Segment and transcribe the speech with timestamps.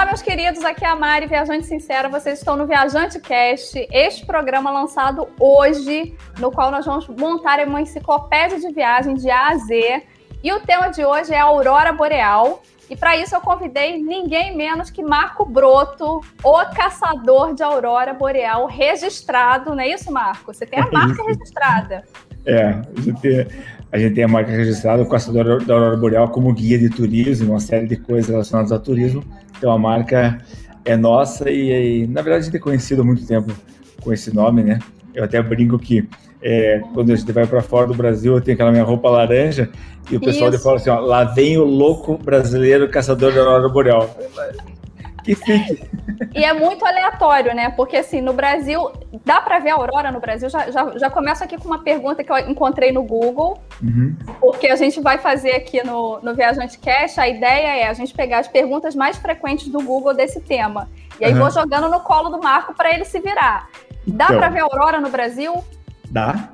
[0.00, 2.08] Olá, meus queridos, aqui é a Mari, Viajante Sincera.
[2.08, 7.82] Vocês estão no Viajante Cast, este programa lançado hoje, no qual nós vamos montar uma
[7.82, 10.02] enciclopédia de viagem de A a Z.
[10.42, 12.62] E o tema de hoje é a Aurora Boreal.
[12.88, 18.66] E para isso eu convidei ninguém menos que Marco Broto, o caçador de Aurora Boreal
[18.68, 20.54] registrado, não é isso, Marco?
[20.54, 22.04] Você tem a marca registrada.
[22.46, 23.46] É, a gente, tem,
[23.92, 27.52] a gente tem a marca registrada, o caçador da Aurora Boreal como guia de turismo,
[27.52, 29.22] uma série de coisas relacionadas ao turismo.
[29.60, 30.38] Então a marca
[30.86, 33.52] é nossa e, e, na verdade a gente é conhecido há muito tempo
[34.00, 34.78] com esse nome, né?
[35.14, 36.08] Eu até brinco que
[36.40, 39.68] é, quando a gente vai para fora do Brasil, eu tenho aquela minha roupa laranja
[40.10, 44.16] e o pessoal fala assim: ó, lá vem o louco brasileiro caçador da Aurora Boreal.
[45.22, 45.88] Que fique.
[46.34, 47.70] E é muito aleatório, né?
[47.70, 48.90] Porque assim, no Brasil,
[49.24, 50.48] dá para ver a aurora no Brasil?
[50.48, 54.16] Já, já, já começo aqui com uma pergunta que eu encontrei no Google, uhum.
[54.40, 57.18] porque a gente vai fazer aqui no, no Viajante Cash.
[57.18, 60.88] A ideia é a gente pegar as perguntas mais frequentes do Google desse tema.
[61.20, 61.40] E aí uhum.
[61.40, 63.68] vou jogando no colo do Marco para ele se virar.
[64.06, 65.62] Dá então, para ver a aurora no Brasil?
[66.10, 66.50] Dá.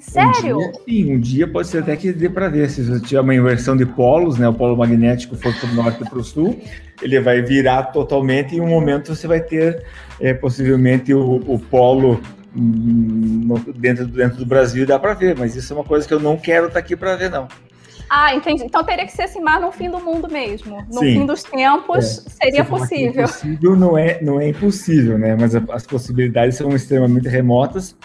[0.00, 0.58] Sério?
[0.58, 2.68] Um dia, sim, um dia pode ser até que dê para ver.
[2.68, 4.48] Se você tiver uma inversão de polos, né?
[4.48, 6.60] O polo magnético for para o norte e para o sul,
[7.02, 9.84] ele vai virar totalmente e em um momento você vai ter
[10.20, 12.20] é, possivelmente o, o polo
[12.56, 16.06] hum, no, dentro, dentro do Brasil e dá para ver, mas isso é uma coisa
[16.06, 17.48] que eu não quero estar tá aqui para ver, não.
[18.08, 18.64] Ah, entendi.
[18.64, 20.84] Então teria que ser assim, mais no fim do mundo mesmo.
[20.92, 21.14] No Sim.
[21.14, 22.30] fim dos tempos, é.
[22.44, 23.24] seria possível.
[23.24, 25.34] É possível não é, não é impossível, né?
[25.34, 27.96] Mas as possibilidades são extremamente remotas.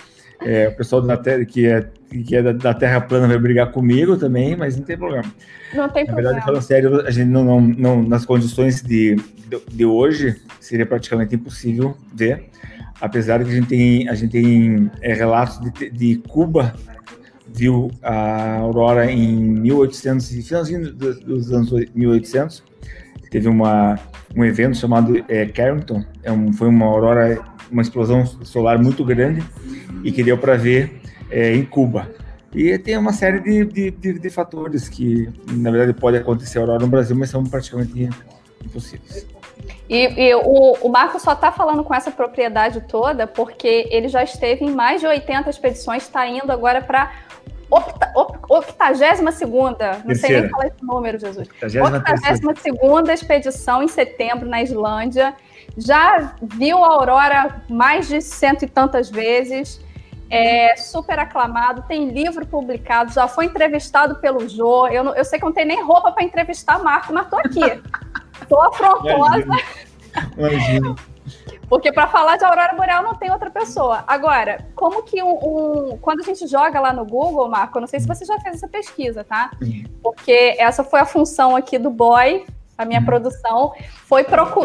[0.41, 3.71] É, o pessoal da terra, que é, que é da, da, Terra plana vai brigar
[3.71, 5.25] comigo também, mas não tem problema.
[5.73, 6.15] Não tem Na problema.
[6.15, 10.85] verdade, falando sério, a gente não, não, não, nas condições de, de, de, hoje, seria
[10.85, 12.45] praticamente impossível ver.
[12.99, 16.73] Apesar que a gente tem, a gente tem é, relatos de, de Cuba
[17.53, 22.63] viu a aurora em 1800, finalzinho dos anos 1800.
[23.31, 23.99] Teve uma,
[24.35, 27.39] um evento chamado é, Carrington, é um, foi uma aurora,
[27.71, 29.43] uma explosão solar muito grande
[30.03, 32.09] e que deu para ver é, em Cuba.
[32.53, 36.79] E tem uma série de, de, de, de, fatores que, na verdade, pode acontecer aurora
[36.79, 38.09] no Brasil, mas são praticamente
[38.65, 39.27] impossíveis.
[39.87, 44.23] E, e o, o Marco só está falando com essa propriedade toda porque ele já
[44.23, 47.11] esteve em mais de 80 expedições, está indo agora para
[47.69, 51.47] 82 segunda, não sei nem falar esse número, Jesus.
[51.61, 55.35] 82 segunda expedição em setembro na Islândia.
[55.77, 59.79] Já viu a aurora mais de cento e tantas vezes
[60.29, 64.87] é super aclamado, tem livro publicado, já foi entrevistado pelo Jô.
[64.87, 67.81] Eu, não, eu sei que não tem nem roupa para entrevistar Marco, mas tô aqui.
[68.47, 69.45] tô afrontosa.
[70.37, 70.95] Imagina.
[71.67, 74.03] Porque para falar de aurora boreal não tem outra pessoa.
[74.07, 77.87] Agora, como que um, um, quando a gente joga lá no Google, Marco, eu não
[77.87, 79.51] sei se você já fez essa pesquisa, tá?
[80.01, 82.45] Porque essa foi a função aqui do boy
[82.79, 83.73] a minha produção,
[84.05, 84.61] foi, procu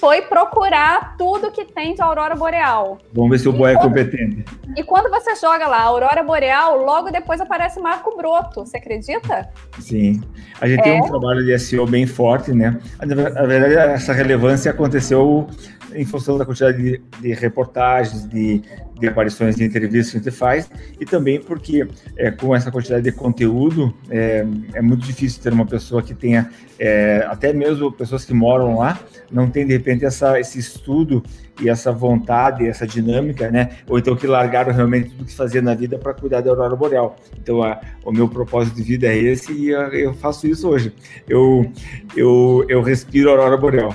[0.00, 2.98] foi procurar tudo que tem de aurora boreal.
[3.12, 4.44] Vamos ver se o boy é competente.
[4.76, 9.48] E quando você joga lá aurora boreal, logo depois aparece Marco Broto, você acredita?
[9.78, 10.20] Sim.
[10.60, 10.82] A gente é.
[10.82, 12.76] tem um trabalho de SEO bem forte, né?
[13.00, 15.46] Na verdade, essa relevância aconteceu
[15.94, 18.62] em função da quantidade de, de reportagens, de,
[18.98, 20.70] de, aparições de entrevistas que a gente faz,
[21.00, 21.86] e também porque
[22.16, 26.50] é, com essa quantidade de conteúdo é, é muito difícil ter uma pessoa que tenha,
[26.78, 28.98] é, até mesmo pessoas que moram lá,
[29.30, 31.22] não tem de repente essa, esse estudo
[31.60, 33.70] e essa vontade, essa dinâmica, né?
[33.88, 37.16] Ou então que largaram realmente tudo que fazia na vida para cuidar da aurora boreal.
[37.40, 40.92] Então, a, o meu propósito de vida é esse e eu, eu faço isso hoje.
[41.28, 41.70] Eu,
[42.16, 43.94] eu, eu respiro a aurora boreal.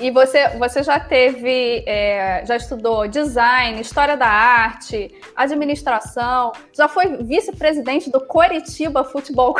[0.00, 7.18] E você, você já teve, é, já estudou design, história da arte, administração, já foi
[7.22, 9.54] vice-presidente do Coritiba Futebol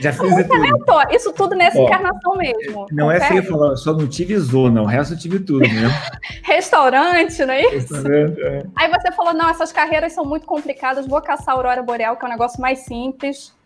[0.00, 1.14] Já fiz tudo.
[1.14, 2.86] Isso tudo nessa Ó, encarnação mesmo.
[2.90, 5.90] Não é feio falar, só não tive zona, o resto eu tive tudo mesmo.
[6.44, 7.94] Restaurante, não é isso?
[7.96, 8.64] É.
[8.76, 12.24] Aí você falou, não, essas carreiras são muito complicadas, vou caçar a Aurora Boreal, que
[12.24, 13.56] é um negócio mais simples.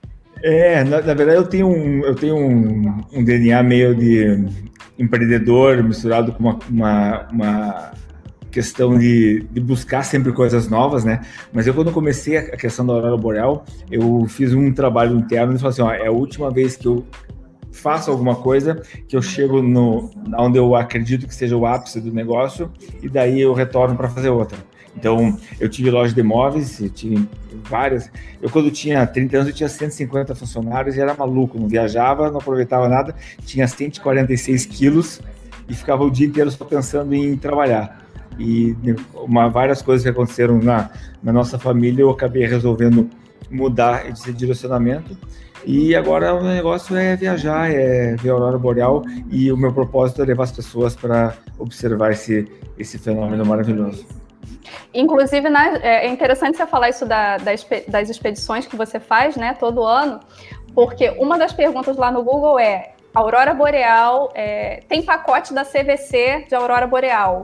[0.42, 4.44] É, na, na verdade eu tenho um, eu tenho um, um DNA meio de
[5.02, 7.92] empreendedor misturado com uma, uma, uma
[8.50, 11.22] questão de, de, buscar sempre coisas novas, né?
[11.52, 15.58] Mas eu, quando comecei a questão da Aurora Boreal, eu fiz um trabalho interno e
[15.58, 17.04] falei assim: ó, é a última vez que eu
[17.72, 22.12] faço alguma coisa que eu chego no onde eu acredito que seja o ápice do
[22.12, 22.70] negócio
[23.02, 24.58] e daí eu retorno para fazer outra.
[24.96, 27.28] Então, eu tive loja de imóveis, eu tive
[27.68, 28.10] várias.
[28.40, 32.38] Eu, quando tinha 30 anos, eu tinha 150 funcionários e era maluco, não viajava, não
[32.38, 35.20] aproveitava nada, tinha 146 quilos
[35.68, 38.02] e ficava o dia inteiro só pensando em trabalhar.
[38.38, 38.76] E
[39.14, 40.90] uma, várias coisas que aconteceram na,
[41.22, 43.08] na nossa família, eu acabei resolvendo
[43.50, 45.16] mudar esse direcionamento.
[45.64, 50.20] E agora o negócio é viajar, é ver a aurora boreal e o meu propósito
[50.22, 54.04] é levar as pessoas para observar esse, esse fenômeno maravilhoso.
[54.94, 59.82] Inclusive, né, é interessante você falar isso da, das expedições que você faz, né, todo
[59.82, 60.20] ano,
[60.74, 66.46] porque uma das perguntas lá no Google é Aurora Boreal, é, tem pacote da CVC
[66.48, 67.42] de Aurora Boreal?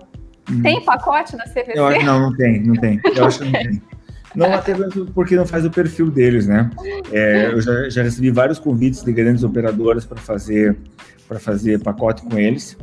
[0.51, 0.63] Hum.
[0.63, 1.73] Tem pacote da CVC?
[1.75, 3.01] Eu, não, não tem, não tem.
[3.15, 3.83] Eu acho que não tem.
[4.35, 4.75] Não até
[5.15, 6.71] porque não faz o perfil deles, né?
[7.11, 10.77] É, eu já, já, recebi vários convites de grandes operadoras para fazer
[11.27, 12.77] para fazer pacote com eles,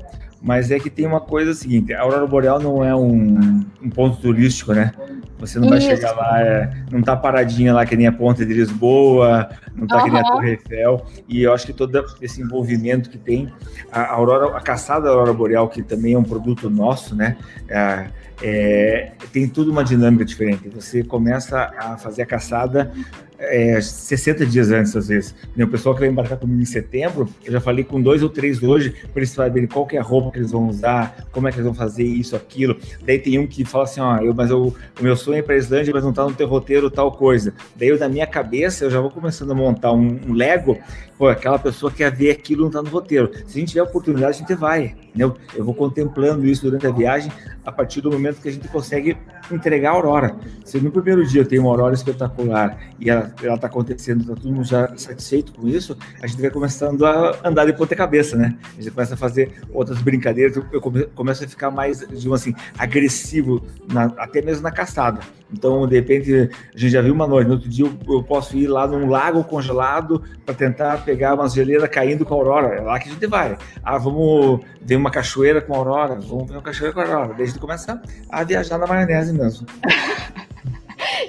[0.46, 4.18] mas é que tem uma coisa seguinte: a Aurora Boreal não é um, um ponto
[4.18, 4.92] turístico, né?
[5.40, 8.54] Você não vai chegar lá, é, não tá paradinha lá que nem a Ponte de
[8.54, 10.04] Lisboa, não tá uhum.
[10.04, 11.06] que nem a Torre Eiffel.
[11.28, 13.52] E eu acho que todo esse envolvimento que tem,
[13.92, 17.38] a Aurora, a caçada da Aurora Boreal, que também é um produto nosso, né?
[17.68, 18.08] É,
[18.42, 20.70] é, tem tudo uma dinâmica diferente.
[20.70, 22.92] Você começa a fazer a caçada
[23.38, 25.36] é, 60 dias antes, às vezes.
[25.58, 28.62] O pessoal que vai embarcar comigo em setembro, eu já falei com dois ou três
[28.62, 31.58] hoje, para eles saberem qual é a roupa que eles vão usar, como é que
[31.58, 32.78] eles vão fazer isso, aquilo.
[33.06, 35.44] Daí tem um que fala assim, ó, eu, mas eu, o meu sonho é ir
[35.44, 37.54] para Islândia, mas não tá no teu roteiro tal coisa.
[37.76, 40.78] Daí eu, na minha cabeça, eu já vou começando a montar um, um Lego,
[41.18, 43.32] pô, aquela pessoa quer ver aquilo, não tá no roteiro.
[43.48, 45.36] Se a gente tiver oportunidade, a gente vai, entendeu?
[45.56, 47.32] Eu vou contemplando isso durante a viagem,
[47.66, 49.18] a partir do momento que a gente consegue
[49.52, 50.36] entregar a aurora.
[50.64, 54.36] Se no primeiro dia eu tenho uma aurora espetacular e ela ela está acontecendo, está
[54.36, 58.36] todo mundo já satisfeito com isso, a gente vai começando a andar de ponta cabeça,
[58.36, 58.58] né?
[58.78, 63.62] A gente começa a fazer outras brincadeiras, eu começo a ficar mais, digamos assim, agressivo,
[63.92, 65.20] na, até mesmo na caçada.
[65.52, 68.58] Então, de repente, a gente já viu uma noite, no outro dia eu, eu posso
[68.58, 72.76] ir lá num lago congelado para tentar pegar umas geleiras caindo com a aurora.
[72.76, 73.58] É lá que a gente vai.
[73.84, 77.34] Ah, vamos ver uma cachoeira com a aurora, vamos ver uma cachoeira com a aurora.
[77.34, 79.68] Daí a gente começa a viajar na maionese mesmo.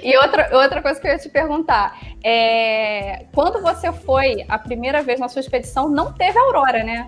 [0.03, 5.01] E outra, outra coisa que eu ia te perguntar, é, quando você foi a primeira
[5.01, 7.07] vez na sua expedição, não teve aurora, né?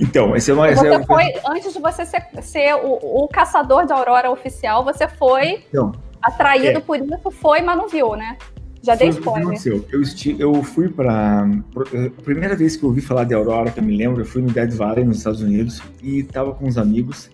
[0.00, 0.74] Então, esse é uma.
[0.74, 1.04] Você é...
[1.04, 5.92] foi, antes de você ser, ser o, o, caçador de aurora oficial, você foi então,
[6.22, 6.80] atraído é.
[6.80, 8.38] por isso, foi, mas não viu, né?
[8.82, 9.58] Já dei spoiler.
[9.92, 10.34] Eu, esti...
[10.38, 11.44] eu fui para.
[11.44, 14.40] A primeira vez que eu ouvi falar de aurora, que eu me lembro, eu fui
[14.40, 17.30] no Dead Valley, nos Estados Unidos, e tava com uns amigos.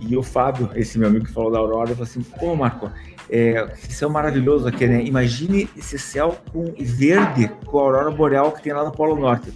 [0.00, 2.90] E o Fábio, esse meu amigo que falou da aurora, falou assim: pô, Marco,
[3.32, 5.02] é, esse céu maravilhoso aqui, né?
[5.02, 9.50] Imagine esse céu com verde com a aurora boreal que tem lá no Polo Norte.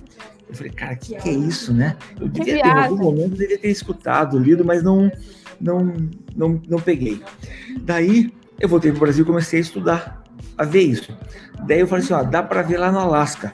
[0.48, 1.94] Eu falei, cara, o que, que, é isso, né?
[2.18, 5.12] Eu devia ter, em algum momento, devia ter escutado, lido, mas não,
[5.60, 5.94] não,
[6.34, 7.22] não, não peguei.
[7.82, 10.24] Daí, eu voltei para o Brasil e comecei a estudar,
[10.56, 11.14] a ver isso.
[11.66, 13.52] Daí eu falei assim, ó, dá para ver lá no Alasca.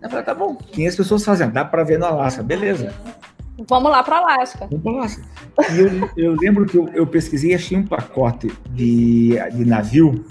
[0.00, 2.94] Eu falei, tá bom, 500 pessoas fazem, dá para ver no Alasca, beleza.
[3.68, 4.66] Vamos lá para Alasca.
[4.66, 5.22] Vamos para Alasca.
[5.72, 10.24] E eu, eu, lembro que eu, eu, pesquisei e achei um pacote de, de navio,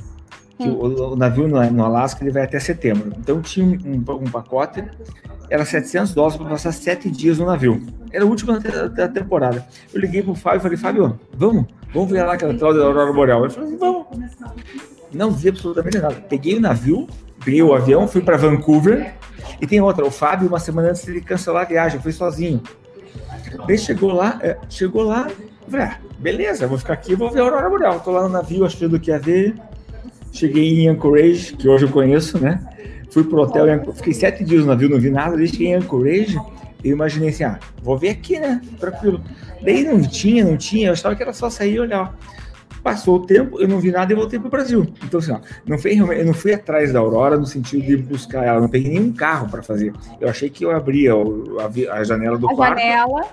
[0.58, 0.74] que hum.
[0.74, 3.14] o, o, navio no, no Alasca ele vai até setembro.
[3.18, 4.84] Então tinha um, um, pacote,
[5.50, 7.82] era 700 dólares para passar sete dias no navio.
[8.12, 9.66] Era o último da, da temporada.
[9.94, 13.14] Eu liguei pro Fábio e falei, Fábio, vamos, vamos ver lá aquela tal da Aurora
[13.14, 13.46] Boreal.
[13.46, 14.06] Ele falou assim, vamos.
[15.12, 16.16] Não vi absolutamente nada.
[16.30, 17.08] Peguei o navio,
[17.44, 19.16] peguei o avião, fui para Vancouver.
[19.62, 22.62] E tem outra, o Fábio, uma semana antes de cancelar a viagem, foi sozinho.
[23.68, 25.30] Daí chegou lá, é, chegou lá,
[25.70, 28.00] falei, ah, beleza, vou ficar aqui, vou ver a Aurora Boreal.
[28.00, 29.56] Tô lá no navio achando que ia ver.
[30.32, 32.60] Cheguei em Anchorage, que hoje eu conheço, né?
[33.12, 33.66] Fui pro hotel,
[33.96, 35.36] fiquei sete dias no navio, não vi nada.
[35.36, 36.38] Daí cheguei em Anchorage,
[36.84, 38.62] eu imaginei assim, ah, vou ver aqui, né?
[38.80, 39.22] Tranquilo.
[39.62, 42.16] Daí não tinha, não tinha, eu achava que era só sair e olhar.
[42.90, 44.88] Passou o tempo, eu não vi nada e voltei para o Brasil.
[45.04, 48.46] Então, assim, ó, não foi, eu não fui atrás da Aurora no sentido de buscar
[48.46, 49.94] ela, não peguei nenhum carro para fazer.
[50.20, 52.80] Eu achei que eu abria a, a janela do a quarto.
[52.80, 53.24] Janela.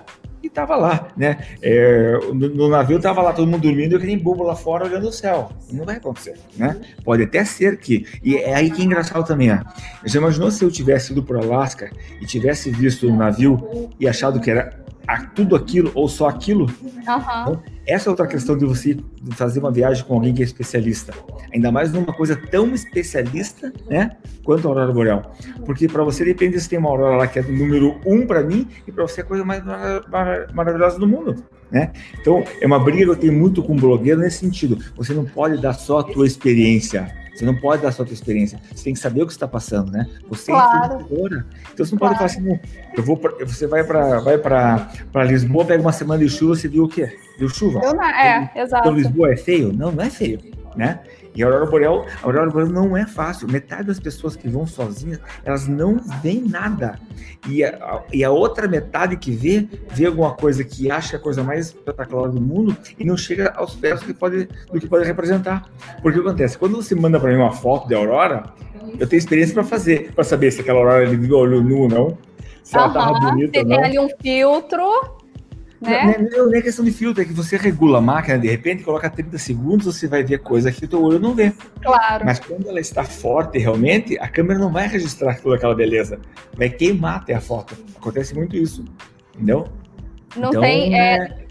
[0.43, 1.39] E tava lá, né?
[1.61, 4.85] É, no, no, navio tava lá todo mundo dormindo, eu que nem bobo lá fora
[4.85, 5.51] olhando o céu.
[5.73, 6.79] Não vai acontecer, né?
[7.03, 8.05] Pode até ser que.
[8.23, 9.57] E é aí que é engraçado também, ó.
[10.05, 14.39] Já imaginou se eu tivesse ido para Alasca e tivesse visto o navio e achado
[14.39, 14.86] que era
[15.33, 16.65] tudo aquilo ou só aquilo?
[16.81, 16.91] Uhum.
[16.99, 18.97] Então, essa é outra questão de você
[19.31, 21.13] fazer uma viagem com alguém que é especialista.
[21.53, 24.11] Ainda mais numa coisa tão especialista, né?
[24.43, 25.31] Quanto a aurora boreal.
[25.65, 28.67] Porque para você depende se tem uma aurora lá que é número um para mim
[28.85, 31.35] e para você é a coisa mais mar mar maravilhosa do mundo,
[31.71, 31.93] né?
[32.19, 34.77] Então, é uma briga que eu tenho muito com blogueiro nesse sentido.
[34.97, 37.09] Você não pode dar só a tua experiência.
[37.37, 38.59] Você não pode dar só a tua experiência.
[38.73, 40.07] Você tem que saber o que está passando, né?
[40.27, 40.73] Você é claro.
[40.73, 41.45] é influenciadora.
[41.71, 42.17] Então você não claro.
[42.17, 42.59] pode falar assim,
[42.97, 46.67] eu vou pra, você vai para vai para Lisboa, pega uma semana de chuva, você
[46.67, 47.15] viu o quê?
[47.37, 47.79] Viu chuva?
[47.79, 48.87] Não, é, então, exato.
[48.87, 49.71] Então Lisboa é feio?
[49.71, 50.39] Não, não é feio.
[50.75, 50.99] né?
[51.35, 53.47] E a aurora boreal, a aurora boreal não é fácil.
[53.47, 56.99] Metade das pessoas que vão sozinhas, elas não veem nada.
[57.47, 61.43] E a, e a outra metade que vê, vê alguma coisa que acha a coisa
[61.43, 65.05] mais espetacular do mundo e não chega aos pés do que pode, do que pode
[65.05, 65.69] representar.
[66.01, 66.57] Porque o que acontece?
[66.57, 68.43] Quando você manda para mim uma foto de aurora,
[68.99, 71.89] eu tenho experiência para fazer, para saber se aquela aurora ele viu olho nu ou
[71.89, 72.17] não.
[72.63, 73.75] Se ela estava bonita ou não.
[73.75, 75.16] Tem ali um filtro
[75.79, 76.17] né?
[76.31, 79.37] Não, é questão de filtro, é que você regula a máquina, de repente, coloca 30
[79.37, 81.53] segundos, você vai ver coisa que o teu olho não vê.
[81.81, 82.25] Claro.
[82.25, 86.19] Mas quando ela está forte, realmente, a câmera não vai registrar toda aquela beleza.
[86.55, 87.77] Vai queimar até a foto.
[87.95, 88.83] Acontece muito isso.
[89.35, 89.67] Entendeu?
[90.35, 90.99] Não então, tem.
[90.99, 91.15] É...
[91.15, 91.47] É...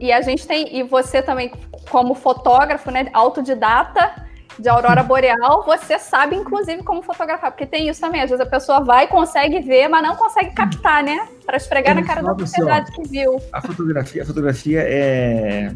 [0.00, 0.76] E a gente tem.
[0.76, 1.52] E você também,
[1.90, 3.08] como fotógrafo, né?
[3.12, 4.27] Autodidata
[4.58, 8.22] de aurora boreal, você sabe, inclusive, como fotografar, porque tem isso também.
[8.22, 11.28] Às vezes a pessoa vai, consegue ver, mas não consegue captar, né?
[11.46, 13.40] Para esfregar na cara da sociedade que viu.
[13.52, 15.72] A fotografia, a fotografia é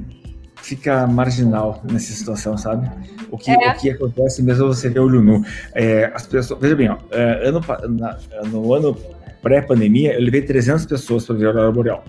[0.57, 2.89] fica marginal nessa situação, sabe?
[3.31, 3.73] O que, é.
[3.73, 5.45] o que acontece mesmo você vê olho nu.
[5.75, 8.97] É, as pessoas, veja bem, ó, é, ano, na, no ano
[9.43, 12.05] pré-pandemia, eu levei 300 pessoas para ver a aurora boreal.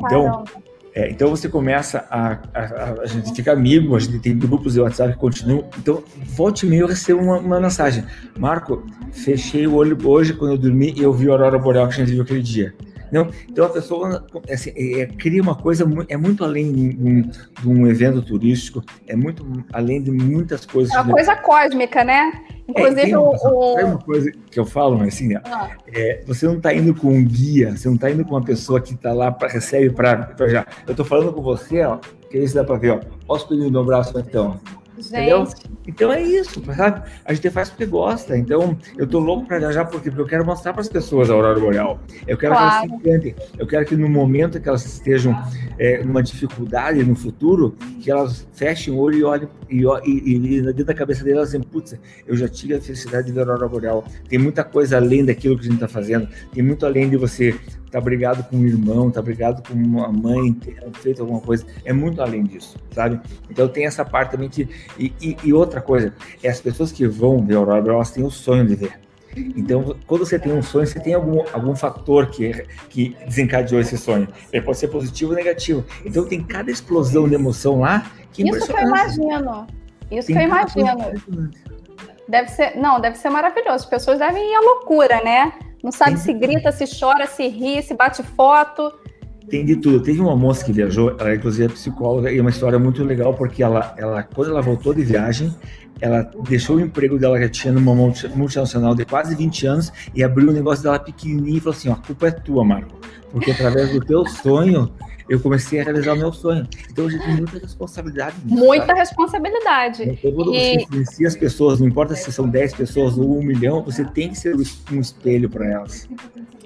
[0.00, 0.67] Então, Caramba
[0.98, 4.80] é, então você começa a, a, a, gente fica amigo, a gente tem grupos de
[4.80, 5.64] WhatsApp que continuam.
[5.78, 8.02] Então, volte e eu recebo uma, uma, mensagem.
[8.36, 11.94] Marco, fechei o olho hoje quando eu dormi e eu vi a aurora boreal que
[11.94, 12.74] a gente viu aquele dia.
[13.10, 17.68] Não, então a pessoa assim, é, cria uma coisa, é muito além de um, de
[17.68, 20.94] um, evento turístico, é muito além de muitas coisas.
[20.94, 22.32] É uma coisa cósmica, né?
[22.68, 25.70] Inclusive, é, o, uma coisa que eu falo, mas assim, ah.
[25.86, 28.80] é, você não está indo com um guia, você não está indo com uma pessoa
[28.80, 30.66] que está lá, para recebe para já.
[30.86, 31.98] Eu estou falando com você, ó,
[32.30, 33.00] que aí dá para ver, ó.
[33.26, 34.60] Posso pedir o meu braço então?
[34.98, 35.46] Entendeu?
[35.86, 37.08] Então é isso, sabe?
[37.24, 38.36] A gente faz porque gosta.
[38.36, 41.34] Então, eu tô louco para viajar porque, porque eu quero mostrar para as pessoas a
[41.34, 42.00] aurora boreal.
[42.26, 42.86] Eu quero claro.
[42.86, 43.34] que elas se encantem.
[43.58, 45.40] Eu quero que no momento que elas estejam
[45.78, 50.62] é, numa dificuldade no futuro, que elas fechem o olho e olhem e, e, e
[50.62, 53.68] dentro da cabeça delas assim, putz, eu já tive a felicidade de ver a aurora
[53.68, 54.04] boreal.
[54.28, 56.28] Tem muita coisa além daquilo que a gente está fazendo.
[56.52, 57.54] Tem muito além de você
[57.90, 61.92] tá brigado com um irmão, tá brigado com uma mãe, ter feito alguma coisa, é
[61.92, 63.20] muito além disso, sabe?
[63.50, 64.68] Então tem essa parte também que.
[64.98, 68.24] E, e, e outra coisa, é as pessoas que vão ver a Aurora, elas têm
[68.24, 69.08] o sonho de ver.
[69.56, 73.96] Então, quando você tem um sonho, você tem algum, algum fator que, que desencadeou esse
[73.96, 74.26] sonho.
[74.52, 75.84] Ele pode ser positivo ou negativo.
[76.04, 79.66] Então, tem cada explosão de emoção lá que Isso que eu imagino.
[80.10, 81.50] Isso tem que eu imagino.
[82.28, 83.76] Deve ser, não, deve ser maravilhoso.
[83.76, 85.52] As pessoas devem ir à loucura, né?
[85.88, 88.92] Não sabe se grita, se chora, se ri, se bate foto.
[89.48, 90.02] Tem de tudo.
[90.02, 93.32] Teve uma moça que viajou, ela inclusive é psicóloga, e é uma história muito legal,
[93.32, 95.50] porque ela, ela, quando ela voltou de viagem,
[95.98, 100.50] ela deixou o emprego dela que tinha numa multinacional de quase 20 anos e abriu
[100.50, 102.94] o negócio dela pequenininho e falou assim, ó, a culpa é tua, Marco,
[103.32, 104.92] porque através do teu sonho
[105.28, 106.66] eu comecei a realizar o meu sonho.
[106.90, 108.36] Então hoje tem muita responsabilidade.
[108.44, 108.98] Nisso, muita sabe?
[108.98, 110.02] responsabilidade.
[110.02, 110.58] Então, quando e...
[110.58, 114.30] você influencia as pessoas, não importa se são 10 pessoas ou um milhão, você tem
[114.30, 116.08] que ser um espelho para elas.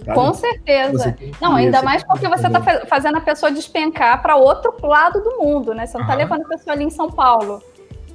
[0.05, 0.15] Sabe?
[0.15, 1.17] Com certeza.
[1.41, 5.75] Não, ainda mais porque você está fazendo a pessoa despencar para outro lado do mundo,
[5.75, 5.87] né?
[5.87, 7.63] Você não está levando a pessoa ali em São Paulo.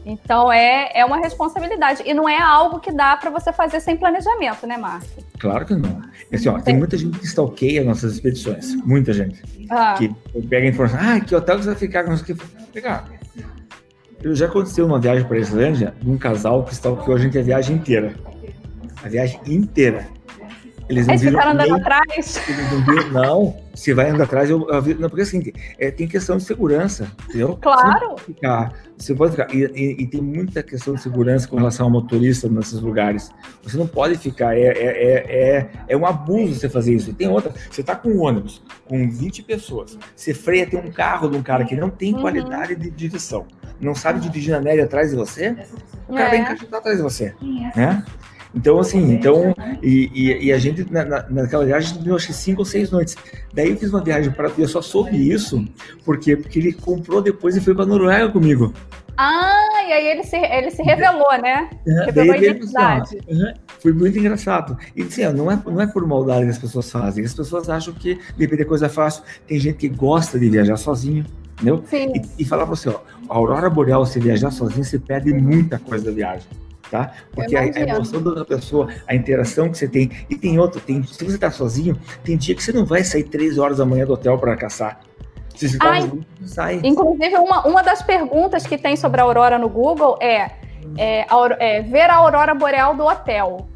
[0.05, 2.01] Então é, é uma responsabilidade.
[2.05, 5.21] E não é algo que dá para você fazer sem planejamento, né, Márcio?
[5.39, 6.01] Claro que não.
[6.33, 8.75] Assim, ó, tem muita gente que stalkeia nossas expedições.
[8.85, 9.41] Muita gente.
[9.69, 9.95] Ah.
[9.97, 10.13] Que
[10.47, 12.03] pega a informação, ah, que hotel que você vai ficar?
[12.03, 12.45] Não sei o que.
[12.73, 13.07] Pegar.
[14.21, 17.37] Eu já aconteceu uma viagem para a Islândia de um casal que stalkeou a gente
[17.37, 18.15] a viagem inteira.
[19.03, 20.07] A viagem inteira.
[20.89, 22.41] Eles não Eles ficaram andando nem, atrás?
[22.71, 26.37] Não, viram, não, se vai andando atrás, eu, eu, não, porque assim, é, tem questão
[26.37, 27.57] de segurança, entendeu?
[27.61, 28.15] Claro.
[28.17, 31.87] Você, ficar, você pode ficar, e, e, e, tem muita questão de segurança com relação
[31.87, 33.29] ao motorista nesses lugares.
[33.63, 37.09] Você não pode ficar, é, é, é, é, é um abuso você fazer isso.
[37.09, 40.91] E tem outra, você está com um ônibus com 20 pessoas, você freia, tem um
[40.91, 42.21] carro de um cara que não tem uhum.
[42.21, 43.45] qualidade de direção,
[43.81, 45.55] não sabe dirigir na média atrás de você,
[46.07, 46.29] o cara é.
[46.29, 47.35] vai encaixotar atrás de você,
[47.75, 48.03] né?
[48.55, 52.27] Então, assim, então, e, e, e a gente, na, naquela viagem, a gente deu acho
[52.27, 53.15] que cinco ou seis noites.
[53.53, 55.65] Daí eu fiz uma viagem para eu só soube isso,
[56.05, 58.73] porque porque ele comprou depois e foi para Noruega comigo.
[59.19, 61.69] Ah, e aí ele se, ele se revelou, né?
[61.87, 63.17] É, revelou a identidade.
[63.27, 64.77] Uhum, foi muito engraçado.
[64.95, 67.25] E assim, não é, não é por maldade que as pessoas fazem.
[67.25, 69.23] As pessoas acham que depender de coisa fácil.
[69.47, 71.83] Tem gente que gosta de viajar sozinho, entendeu?
[71.87, 72.13] Sim.
[72.15, 75.79] E, e falar para você, ó, a aurora boreal, se viajar sozinho, você perde muita
[75.79, 76.47] coisa da viagem
[76.89, 77.11] tá?
[77.31, 80.11] Porque a, a, emoção da outra pessoa, a interação que você tem.
[80.29, 83.23] E tem outro, tem, se você tá sozinho, tem dia que você não vai sair
[83.23, 84.99] três horas da manhã do hotel para caçar.
[85.55, 86.79] Se você tá ah, sai.
[86.83, 90.51] Inclusive, uma, uma das perguntas que tem sobre a aurora no Google é,
[90.97, 91.25] é,
[91.59, 93.67] é ver a aurora boreal do hotel.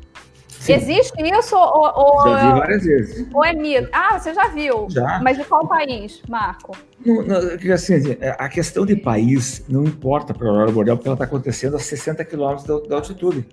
[0.61, 0.73] Sim.
[0.73, 3.27] Existe isso ou, ou, Já vi várias vezes.
[3.33, 3.89] Ou é mito?
[3.91, 4.87] Ah, você já viu?
[4.91, 5.19] Já.
[5.23, 6.77] Mas de qual país, Marco?
[7.03, 7.37] Não, não,
[7.73, 7.95] assim,
[8.37, 11.79] a questão de país não importa para a Aurora Boreal, porque ela está acontecendo a
[11.79, 13.43] 60 quilômetros da, da altitude.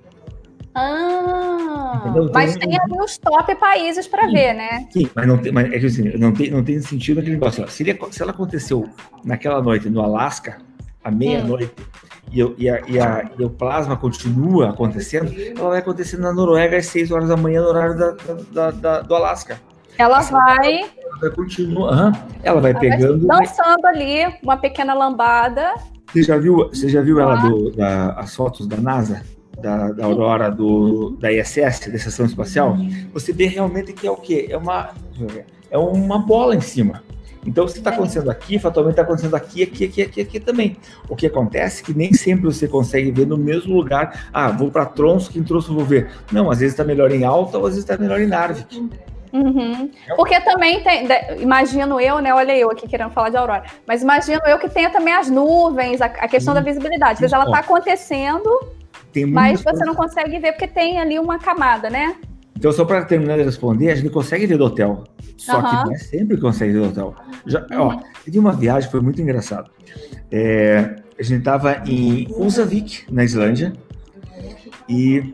[0.74, 4.86] Ah, então, mas tem ali os top países para ver, né?
[4.90, 7.66] Sim, mas não tem, mas é que assim, não tem, não tem sentido aquele negócio.
[7.70, 8.86] Se, ele, se ela aconteceu
[9.24, 10.58] naquela noite no Alasca,
[11.02, 15.78] à meia-noite, hum e, e, a, e, a, e, o plasma continua acontecendo, ela vai
[15.78, 18.16] acontecer na Noruega às 6 horas da manhã, no horário da,
[18.52, 19.60] da, da do Alasca.
[19.98, 20.80] Ela vai.
[20.80, 22.28] Ela vai continuar.
[22.42, 23.26] Ela vai ela pegando.
[23.26, 25.74] Vai dançando ali, uma pequena lambada.
[26.06, 29.22] Você já viu, você já viu ela do, da, as fotos da NASA?
[29.60, 32.76] Da, da aurora do, da ISS, da Estação Espacial?
[33.12, 34.46] Você vê realmente que é o quê?
[34.48, 34.90] É uma,
[35.68, 37.02] é uma bola em cima.
[37.46, 40.76] Então, se está acontecendo aqui, fatalmente está acontecendo aqui, aqui, aqui, aqui, aqui também.
[41.08, 44.28] O que acontece é que nem sempre você consegue ver no mesmo lugar.
[44.32, 46.10] Ah, vou para Tronso, que em Tronso vou ver.
[46.32, 48.88] Não, às vezes está melhor em Alta, ou às vezes está melhor em Narvik.
[49.32, 49.90] Uhum.
[50.16, 51.06] Porque também tem,
[51.40, 52.32] imagino eu, né?
[52.32, 56.00] Olha eu aqui querendo falar de Aurora, mas imagino eu que tenha também as nuvens,
[56.00, 57.14] a, a questão da visibilidade.
[57.14, 58.48] Às vezes ela está acontecendo,
[59.28, 62.16] mas você não consegue ver porque tem ali uma camada, né?
[62.58, 65.04] Então, só para terminar de responder, a gente consegue ver do hotel.
[65.36, 65.64] Só uhum.
[65.64, 67.14] que não é sempre que consegue ver do hotel.
[67.46, 67.78] Já, uhum.
[67.78, 69.70] ó, teve uma viagem que foi muito engraçado.
[70.28, 73.72] É, a gente estava em Usavik, na Islândia,
[74.88, 75.32] e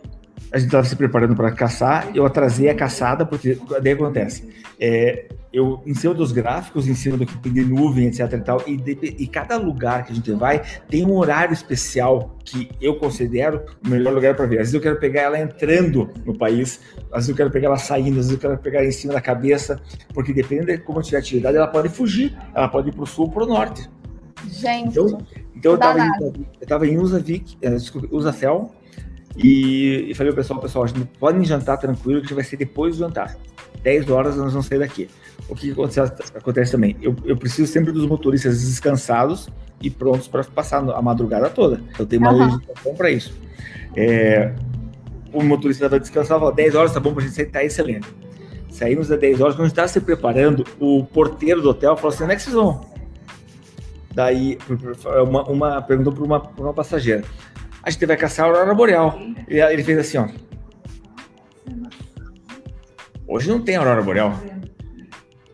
[0.52, 2.11] a gente estava se preparando para caçar.
[2.14, 4.47] Eu atrasei a caçada, porque daí acontece.
[4.78, 5.25] É,
[5.55, 8.63] eu em cima dos gráficos, em cima do que tem de nuvem, etc e tal,
[8.67, 12.97] e, de, e cada lugar que a gente vai tem um horário especial que eu
[12.97, 14.57] considero o melhor lugar para ver.
[14.57, 16.81] Às vezes eu quero pegar ela entrando no país,
[17.13, 19.15] às vezes eu quero pegar ela saindo, às vezes eu quero pegar ela em cima
[19.15, 19.81] da cabeça,
[20.13, 23.27] porque dependendo de como tiver atividade, ela pode fugir, ela pode ir para o sul
[23.27, 23.89] ou para o norte.
[24.49, 25.19] Gente, então,
[25.55, 26.11] então eu estava em,
[26.61, 28.73] eu tava em Usavik, uh, desculpa, Usafel,
[29.37, 32.97] e, e falei ao pessoal, pessoal, a gente pode jantar tranquilo, que vai ser depois
[32.97, 33.37] do jantar.
[33.83, 35.09] 10 horas nós vamos sair daqui.
[35.49, 36.97] O que acontece, acontece também?
[37.03, 39.49] Eu, eu, preciso sempre dos motoristas descansados
[39.81, 41.83] e prontos para passar a madrugada toda.
[41.99, 42.47] Eu tenho uma uhum.
[42.47, 43.35] legislação para isso.
[43.95, 44.53] É,
[45.33, 48.09] o motorista estava descansado, falou, 10 horas tá bom para a gente sair, tá excelente.
[48.71, 52.13] Saímos às 10 horas, quando a gente estava se preparando, o porteiro do hotel falou
[52.13, 52.81] assim, onde é que vocês vão?
[54.15, 54.59] Daí,
[55.27, 57.25] uma, uma perguntou para uma, uma passageira,
[57.83, 59.19] a gente vai caçar a aurora boreal.
[59.49, 60.29] E ele fez assim, ó.
[63.27, 64.39] Hoje não tem aurora boreal.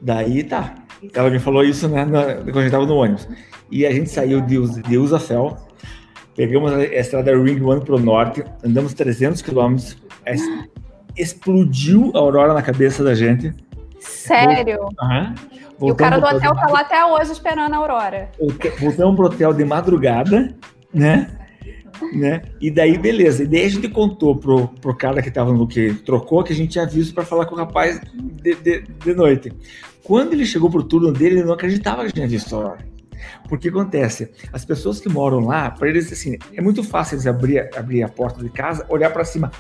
[0.01, 0.75] Daí tá.
[1.15, 3.29] Ela me falou isso né, na, quando a gente tava no ônibus.
[3.71, 5.57] E a gente saiu de, de Usafel,
[6.37, 9.97] pegamos a estrada Ring One pro norte, andamos 300 quilômetros,
[11.17, 13.53] explodiu a aurora na cabeça da gente.
[14.01, 14.81] Sério?
[15.01, 15.35] Uhum.
[15.83, 18.31] E o cara do hotel tá lá até hoje esperando a aurora.
[18.79, 20.55] Voltamos pro hotel de madrugada,
[20.93, 21.31] né?
[22.13, 22.43] né?
[22.61, 23.45] E daí, beleza.
[23.45, 26.57] E daí a gente contou pro, pro cara que tava no que trocou que a
[26.57, 29.53] gente tinha visto para falar com o rapaz de, de, de, noite.
[30.05, 32.91] Quando ele chegou pro turno dele, ele não acreditava que tinha visto a hora.
[33.49, 37.69] Porque acontece, as pessoas que moram lá, para eles, assim, é muito fácil eles abrir,
[37.77, 39.51] abrir a porta de casa, olhar para cima.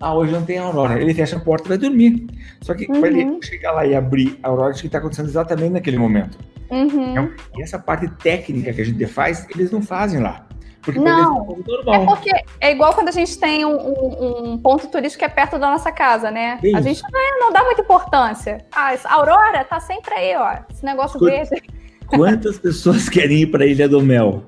[0.00, 1.00] Ah, hoje não tem aurora.
[1.00, 2.26] Ele fecha a porta e vai dormir.
[2.60, 3.00] Só que uhum.
[3.00, 6.38] para ele chegar lá e abrir a aurora, acho que está acontecendo exatamente naquele momento.
[6.70, 7.10] Uhum.
[7.10, 10.47] Então, essa parte técnica que a gente faz, eles não fazem lá.
[10.88, 12.30] Porque não, é porque
[12.62, 15.70] é igual quando a gente tem um, um, um, ponto turístico que é perto da
[15.70, 16.58] nossa casa, né?
[16.62, 16.76] Isso.
[16.78, 18.64] A gente não, é, não, dá muita importância.
[18.72, 20.60] Ah, a Aurora tá sempre aí, ó.
[20.72, 21.62] Esse negócio verde.
[22.06, 24.42] Quantas pessoas querem ir para Ilha do Mel?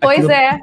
[0.00, 0.30] Pois no...
[0.30, 0.58] é.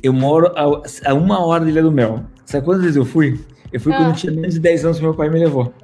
[0.00, 2.22] Eu moro a, a, uma hora da Ilha do Mel.
[2.44, 3.44] Sabe quantas vezes eu fui?
[3.72, 3.96] Eu fui ah.
[3.96, 5.74] quando eu tinha menos de 10 anos que meu pai me levou.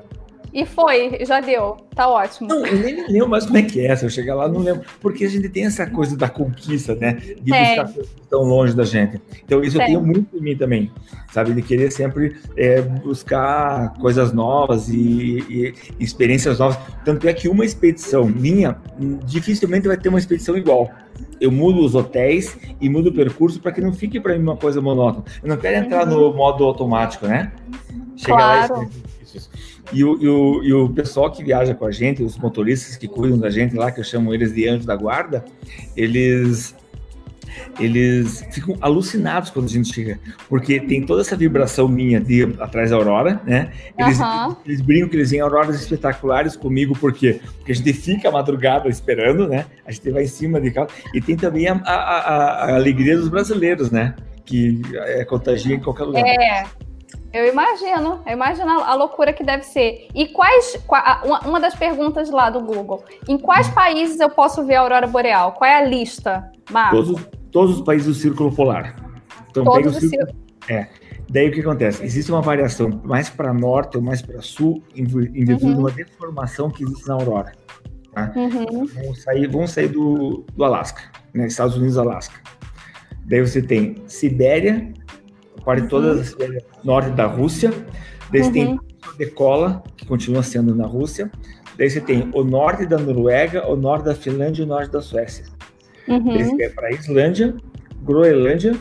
[0.52, 1.78] E foi, já deu.
[1.94, 2.48] Tá ótimo.
[2.48, 3.96] Não, eu nem lembro mais como é que é.
[3.96, 4.82] Se eu chegar lá, não lembro.
[5.00, 7.14] Porque a gente tem essa coisa da conquista, né?
[7.40, 7.76] De é.
[7.76, 9.20] buscar coisas tão longe da gente.
[9.44, 10.90] Então, isso eu tenho muito em mim também.
[11.32, 11.54] Sabe?
[11.54, 16.78] De querer sempre é, buscar coisas novas e, e, experiências novas.
[17.04, 18.76] Tanto é que uma expedição minha,
[19.24, 20.90] dificilmente vai ter uma expedição igual
[21.40, 24.56] eu mudo os hotéis e mudo o percurso para que não fique para mim uma
[24.56, 25.24] coisa monótona.
[25.42, 26.30] Eu não quero entrar uhum.
[26.30, 27.52] no modo automático, né?
[28.16, 28.74] Chegar claro.
[28.76, 32.36] lá e e o, e, o, e o pessoal que viaja com a gente, os
[32.38, 35.44] motoristas que cuidam da gente lá, que eu chamo eles de anjos da guarda,
[35.96, 36.74] eles
[37.78, 42.90] eles ficam alucinados quando a gente chega, porque tem toda essa vibração minha de atrás
[42.90, 43.72] da aurora, né?
[43.98, 44.56] Eles, uhum.
[44.64, 47.40] eles brincam que eles têm auroras espetaculares comigo, por quê?
[47.58, 49.66] Porque a gente fica a madrugada esperando, né?
[49.86, 53.16] A gente vai em cima de carro, e tem também a, a, a, a alegria
[53.16, 54.14] dos brasileiros, né?
[54.44, 56.24] Que é, contagia em qualquer lugar.
[56.24, 56.64] É,
[57.32, 60.08] eu imagino, eu imagino a loucura que deve ser.
[60.14, 60.78] E quais,
[61.44, 65.52] uma das perguntas lá do Google, em quais países eu posso ver a aurora boreal?
[65.52, 67.06] Qual é a lista, Marcos?
[67.06, 68.96] Todos, todos os países do Círculo Polar.
[69.50, 70.34] Então, todos o círculo,
[70.68, 70.88] É,
[71.32, 72.04] Daí o que acontece?
[72.04, 75.74] Existe uma variação mais para norte ou mais para sul em, em virtude uhum.
[75.74, 77.52] de uma deformação que existe na aurora.
[78.12, 78.30] Tá?
[78.36, 78.86] Uhum.
[78.86, 81.46] Vamos sair, sair do, do Alasca, né?
[81.46, 82.38] Estados Unidos, Alasca.
[83.24, 84.92] Daí você tem Sibéria,
[85.64, 85.88] parte uhum.
[85.88, 87.72] toda a Sibéria norte da Rússia.
[88.30, 88.78] Daí você tem uhum.
[89.18, 91.30] Decola, que continua sendo na Rússia.
[91.76, 95.00] Daí você tem o norte da Noruega, o norte da Finlândia e o norte da
[95.00, 95.44] Suécia.
[96.08, 96.24] Uhum.
[96.24, 97.54] Daí você vai para a Islândia,
[98.02, 98.74] Groenlândia,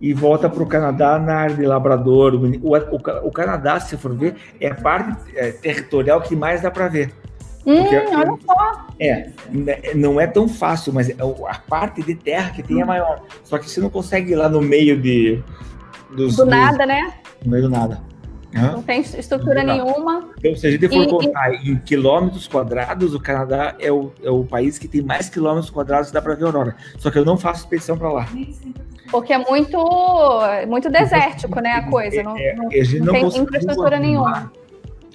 [0.00, 2.34] e volta para o Canadá na área de Labrador.
[2.34, 6.70] O, o, o, Canadá, se for ver, é a parte é, territorial que mais dá
[6.70, 7.12] para ver.
[7.66, 8.86] Hum, Porque, olha só.
[9.00, 11.16] É, né, não é tão fácil, mas é
[11.48, 13.22] a parte de terra que tem é maior.
[13.42, 15.42] Só que você não consegue ir lá no meio de.
[16.14, 17.14] Dos, do nada, né?
[17.44, 18.00] No meio do nada.
[18.54, 20.30] Não tem estrutura não nenhuma.
[20.38, 21.70] Então, se a gente for e, contar e...
[21.70, 26.08] em quilômetros quadrados, o Canadá é o, é o país que tem mais quilômetros quadrados
[26.08, 26.76] que dá para ver a aurora.
[26.98, 28.28] Só que eu não faço expedição para lá.
[29.10, 29.78] Porque é muito,
[30.68, 32.22] muito desértico, né, a coisa.
[32.22, 34.52] Não, é, não, não tem infraestrutura arrumar, nenhuma.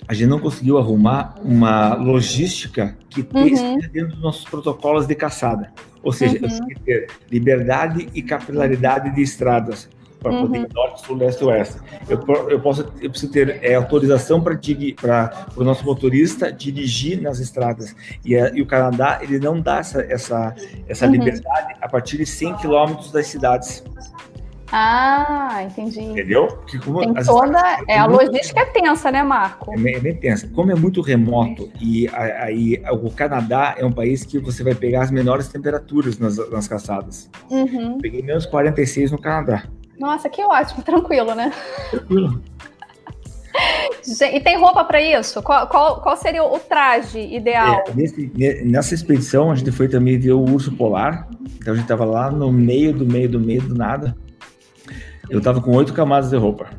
[0.06, 3.48] A gente não conseguiu arrumar uma logística que uhum.
[3.48, 5.72] esteja dentro dos nossos protocolos de caçada.
[6.04, 6.68] Ou seja, uhum.
[6.70, 10.42] eu ter liberdade e capilaridade de estradas para uhum.
[10.42, 11.78] poder ir norte, sul, leste e oeste.
[12.08, 14.60] Eu, eu, posso, eu preciso ter é, autorização para
[15.56, 17.96] o nosso motorista dirigir nas estradas.
[18.24, 20.56] E, é, e, o Canadá, ele não dá essa, essa,
[20.88, 21.12] essa uhum.
[21.14, 23.84] liberdade a partir de 100 quilômetros das cidades.
[24.72, 26.00] Ah, entendi.
[26.00, 26.48] Entendeu?
[26.48, 27.60] Porque como Tem toda.
[27.88, 29.74] É, a logística é tensa, né, Marco?
[29.74, 30.48] É bem, é bem tensa.
[30.50, 35.02] Como é muito remoto e aí o Canadá é um país que você vai pegar
[35.02, 37.30] as menores temperaturas nas, nas caçadas.
[37.50, 37.98] Uhum.
[37.98, 39.64] Peguei menos 46 no Canadá.
[40.00, 41.52] Nossa, que ótimo, tranquilo, né?
[41.92, 42.42] Tranquilo.
[44.34, 45.42] E tem roupa para isso?
[45.44, 47.84] Qual, qual, qual, seria o traje ideal?
[47.88, 48.32] É, nesse,
[48.64, 51.28] nessa expedição, a gente foi também ver o urso polar.
[51.58, 54.16] Então a gente estava lá no meio do meio do meio do nada.
[55.30, 56.70] Eu estava com oito camadas de roupa.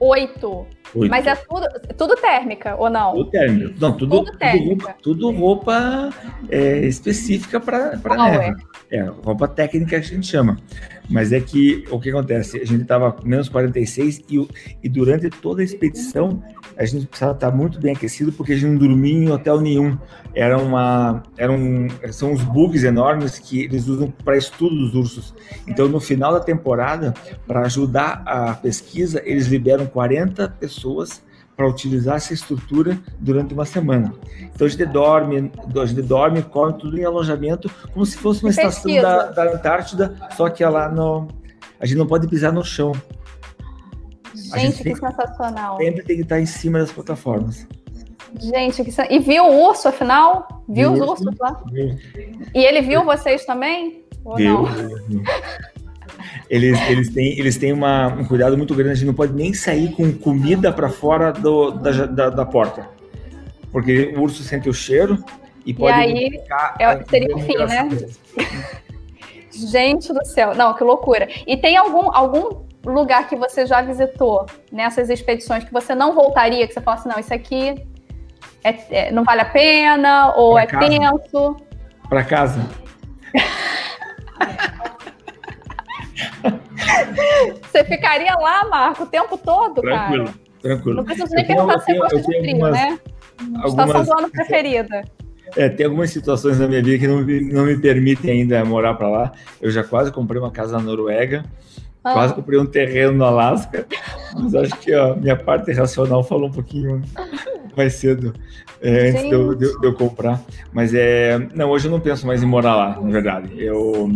[0.00, 0.66] Oito?
[0.94, 1.10] Oito.
[1.10, 3.12] Mas é tudo, tudo térmica, ou não?
[3.12, 3.74] Tudo térmica.
[3.78, 6.10] Não, tudo, tudo, tudo roupa, tudo roupa
[6.48, 8.62] é, específica para neve.
[8.90, 10.56] É, roupa técnica que a gente chama.
[11.08, 12.58] Mas é que o que acontece?
[12.60, 14.48] A gente estava menos 46 e,
[14.82, 16.42] e durante toda a expedição
[16.76, 19.98] a gente precisava estar muito bem aquecido porque a gente não dormia em hotel nenhum.
[20.34, 25.34] Era uma, eram, são uns bugs enormes que eles usam para estudo dos ursos.
[25.66, 27.12] Então, no final da temporada,
[27.46, 30.77] para ajudar a pesquisa, eles liberam 40 pessoas
[31.56, 34.14] para utilizar essa estrutura durante uma semana.
[34.54, 38.50] Então a gente dorme, a gente dorme, come tudo em alojamento, como se fosse uma
[38.50, 41.26] estação da, da, Antártida, só que lá no,
[41.80, 42.92] a gente não pode pisar no chão.
[44.34, 45.76] Gente, que sensacional.
[45.78, 47.66] Sempre tem que estar em cima das plataformas.
[48.38, 48.92] Gente, que...
[49.10, 50.64] e viu o urso afinal?
[50.68, 51.60] Viu, viu os ursos lá?
[51.72, 51.98] Viu.
[52.54, 54.04] E ele viu vocês também?
[54.24, 54.64] Ou viu, não?
[54.64, 55.22] Viu
[56.48, 58.92] eles, eles têm, eles têm uma, um cuidado muito grande.
[58.92, 62.88] A gente não pode nem sair com comida para fora do, da, da, da, porta.
[63.70, 65.22] Porque o urso sente o cheiro
[65.64, 65.98] e pode.
[65.98, 66.42] E aí
[66.78, 67.88] é, seria o fim, né?
[69.50, 70.54] Gente do céu.
[70.54, 71.28] Não, que loucura.
[71.46, 76.66] E tem algum, algum lugar que você já visitou nessas expedições que você não voltaria,
[76.66, 77.74] que você fala assim, não, isso aqui
[78.62, 80.88] é, é não vale a pena, ou pra é casa.
[80.88, 81.56] tenso?
[82.08, 82.60] Para casa.
[87.62, 90.38] Você ficaria lá, Marco, o tempo todo, tranquilo, cara?
[90.60, 92.98] Tranquilo, Não preciso nem perguntar se gosta de frio, algumas, né?
[93.62, 95.04] Algumas, Estação do ano preferida.
[95.56, 99.08] É, tem algumas situações na minha vida que não, não me permitem ainda morar para
[99.08, 99.32] lá.
[99.60, 101.44] Eu já quase comprei uma casa na Noruega,
[102.04, 102.12] ah.
[102.12, 103.86] quase comprei um terreno no Alasca,
[104.34, 107.02] mas acho que a minha parte racional falou um pouquinho
[107.76, 108.34] mais cedo
[108.80, 110.40] é, antes de eu, de, de eu, comprar.
[110.72, 113.50] Mas é, não, hoje eu não penso mais em morar lá, na verdade.
[113.56, 114.10] Eu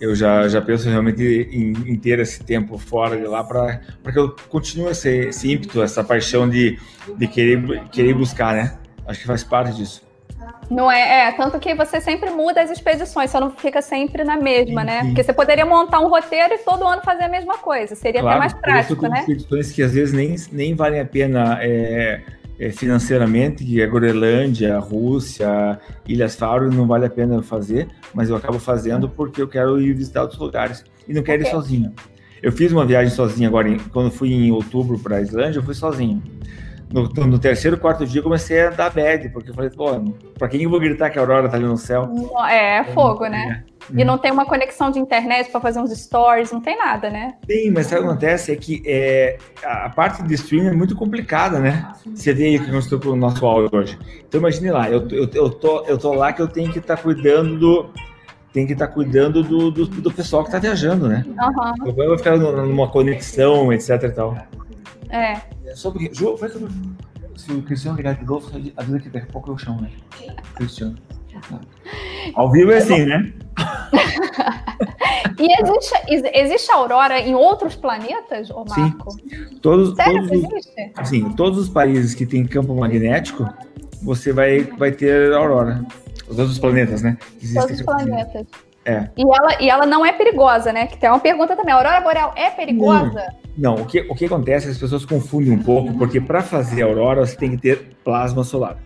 [0.00, 3.80] eu já, já penso realmente em, em ter esse tempo fora de lá para
[4.12, 6.78] que eu continue esse, esse ímpeto, essa paixão de,
[7.16, 8.78] de querer, querer buscar, né?
[9.06, 10.06] Acho que faz parte disso.
[10.70, 14.36] Não é, é, tanto que você sempre muda as expedições, só não fica sempre na
[14.36, 15.00] mesma, sim, né?
[15.00, 15.06] Sim.
[15.08, 18.36] Porque você poderia montar um roteiro e todo ano fazer a mesma coisa, seria claro,
[18.36, 19.20] até mais prático, né?
[19.20, 22.20] expedições que às vezes nem, nem valem a pena é,
[22.72, 28.36] financeiramente, que a Groenlândia, a Rússia, Ilhas Faroe, não vale a pena fazer, mas eu
[28.36, 31.52] acabo fazendo porque eu quero ir visitar outros lugares e não quero okay.
[31.52, 31.92] ir sozinho.
[32.42, 35.74] Eu fiz uma viagem sozinho agora, quando fui em outubro para a Islândia, eu fui
[35.74, 36.22] sozinho.
[36.92, 39.86] No, no, terceiro, quarto dia, eu comecei a dar bad, porque eu falei, pô,
[40.38, 42.08] pra quem eu vou gritar que a Aurora tá ali no céu?
[42.48, 43.64] É, é fogo, né?
[43.72, 44.00] É.
[44.00, 47.34] E não tem uma conexão de internet para fazer uns stories, não tem nada, né?
[47.46, 51.58] Tem, mas o que acontece é que é, a parte de streaming é muito complicada,
[51.58, 51.92] né?
[52.14, 53.98] Você vê aí que nós estamos com o nosso áudio hoje.
[54.26, 56.96] Então imagine lá, eu, eu, eu, tô, eu tô lá que eu tenho que estar
[56.96, 57.90] tá cuidando do.
[58.52, 61.24] tem que estar tá cuidando do, do, do, pessoal que está viajando, né?
[61.26, 61.88] Uhum.
[61.88, 64.36] Então, vai ficar numa conexão, etc e tal.
[65.10, 65.40] É.
[65.64, 66.10] é sobre.
[66.12, 66.70] Ju, vai sobre.
[67.36, 69.90] Se o Cristiano ligar de novo, avisa que daqui a pouco eu chamo, né?
[70.54, 70.96] Cristiano.
[72.34, 73.32] Ao vivo é assim, né?
[75.38, 75.94] e existe,
[76.34, 79.10] existe aurora em outros planetas, ô Marco?
[79.12, 79.58] Sim.
[79.60, 80.92] Todos, Sério todos, existe?
[81.04, 83.46] Sim, todos os países que têm campo magnético,
[84.02, 85.84] você vai, vai ter aurora.
[86.28, 87.16] Os outros planetas, né?
[87.40, 88.46] Existem todos os planetas.
[88.86, 89.10] É.
[89.16, 90.86] E ela, e ela não é perigosa, né?
[90.86, 91.74] Que tem uma pergunta também.
[91.74, 93.20] A aurora boreal é perigosa?
[93.20, 96.20] Hum, não, o que, o que acontece é que as pessoas confundem um pouco, porque
[96.20, 98.78] para fazer aurora você tem que ter plasma solar.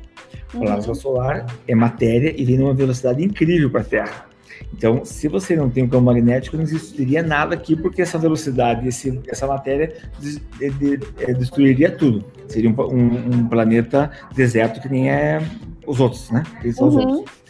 [0.51, 0.95] Plasma uhum.
[0.95, 4.31] solar é matéria e vem numa velocidade incrível para a Terra.
[4.73, 8.89] Então, se você não tem um campo magnético, não existiria nada aqui, porque essa velocidade,
[8.89, 12.25] esse, essa matéria de, de, de, é, destruiria tudo.
[12.49, 15.43] Seria um, um, um, planeta deserto que nem é
[15.87, 16.43] os outros, né?
[16.63, 16.97] Eles são uhum.
[16.97, 17.41] os outros.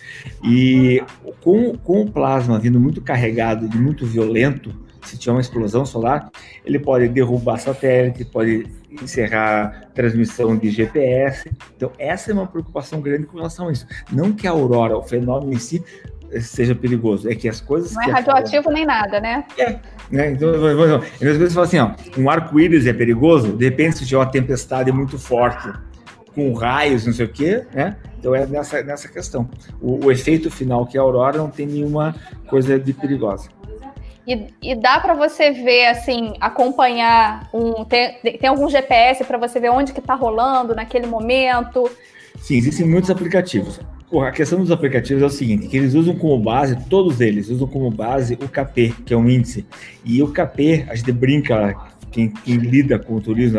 [0.42, 1.02] E
[1.42, 6.30] com, com o plasma vindo muito carregado e muito violento, se tiver uma explosão solar,
[6.64, 8.66] ele pode derrubar satélite, pode
[9.02, 11.50] encerrar transmissão de GPS.
[11.76, 13.86] Então, essa é uma preocupação grande com relação a isso.
[14.12, 15.82] Não que a aurora, o fenômeno em si,
[16.40, 17.92] seja perigoso, é que as coisas.
[17.92, 19.44] Não é radioativo nem nada, né?
[19.58, 19.78] É.
[20.10, 20.32] Né?
[20.32, 24.30] Então, às vezes fala assim: ó, um arco-íris é perigoso, de repente, se tiver uma
[24.30, 25.72] tempestade muito forte
[26.34, 27.96] com raios, não sei o quê, né?
[28.18, 29.48] Então é nessa, nessa questão.
[29.80, 32.14] O, o efeito final, que é a aurora, não tem nenhuma
[32.48, 33.48] coisa de perigosa.
[34.26, 37.84] E, e dá para você ver, assim, acompanhar um.
[37.84, 41.90] Tem, tem algum GPS para você ver onde que está rolando naquele momento?
[42.38, 43.80] Sim, existem muitos aplicativos.
[44.12, 47.68] A questão dos aplicativos é o seguinte, que eles usam como base, todos eles usam
[47.68, 49.64] como base o KP, que é um índice.
[50.04, 51.76] E o KP, a gente brinca,
[52.10, 53.58] quem, quem lida com o turismo,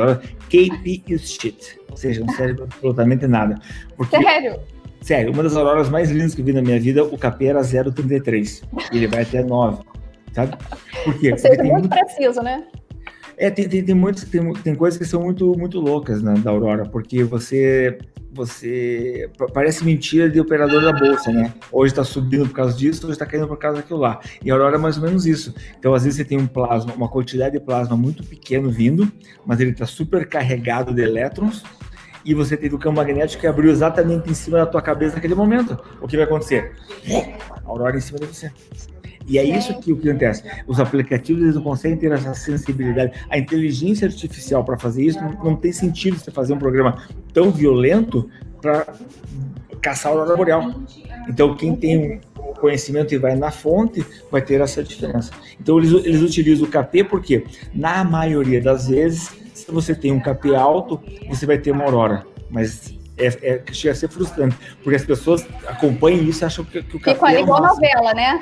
[0.49, 1.79] KP is shit.
[1.89, 3.59] Ou seja, não serve absolutamente nada.
[3.95, 4.59] Porque, Sério?
[5.01, 7.61] Sério, uma das auroras mais lindas que eu vi na minha vida, o KP era
[7.61, 8.63] 0,33.
[8.91, 9.83] E ele vai até 9.
[10.31, 10.55] Sabe?
[11.03, 11.31] Por quê?
[11.31, 12.63] Ou seja, Porque muito, muito preciso, né?
[13.37, 16.51] É, tem, tem, tem, muitos, tem, tem coisas que são muito, muito loucas né, da
[16.51, 17.97] Aurora, porque você,
[18.33, 19.29] você.
[19.53, 21.53] Parece mentira de operador da bolsa, né?
[21.71, 24.19] Hoje está subindo por causa disso, hoje está caindo por causa daquilo lá.
[24.43, 25.53] E a Aurora é mais ou menos isso.
[25.77, 29.11] Então, às vezes, você tem um plasma, uma quantidade de plasma muito pequeno vindo,
[29.45, 31.63] mas ele está super carregado de elétrons,
[32.23, 35.35] e você teve o campo magnético que abriu exatamente em cima da tua cabeça naquele
[35.35, 35.77] momento.
[35.99, 36.73] O que vai acontecer?
[37.49, 38.51] A aurora em cima de você.
[39.27, 40.43] E é isso que o que acontece.
[40.67, 43.13] Os aplicativos eles não conseguem ter essa sensibilidade.
[43.29, 47.03] A inteligência artificial para fazer isso não, não, tem sentido você fazer um programa
[47.33, 48.29] tão violento
[48.61, 48.87] para
[49.81, 50.73] caçar a aurora boreal.
[51.27, 55.31] Então quem tem o conhecimento e vai na fonte vai ter essa diferença.
[55.59, 60.19] Então eles, eles utilizam o KP porque na maioria das vezes se você tem um
[60.19, 64.95] KP alto você vai ter uma aurora, mas é, é, chega a ser frustrante, porque
[64.95, 68.41] as pessoas acompanham isso e acham que, que o KP Fica é igual novela, né?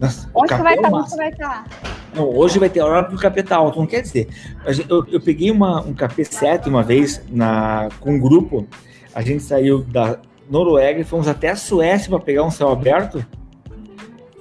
[0.00, 0.92] Nossa, Onde vai estar?
[0.92, 1.66] Onde vai estar?
[2.14, 4.28] Não, hoje vai ter hora pro capeta alto, não quer dizer.
[4.88, 8.66] Eu, eu peguei uma, um KP7 uma vez na, com um grupo,
[9.14, 13.24] a gente saiu da Noruega e fomos até a Suécia para pegar um céu aberto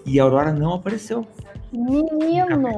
[0.06, 1.26] e a aurora não apareceu.
[1.72, 2.70] Menino!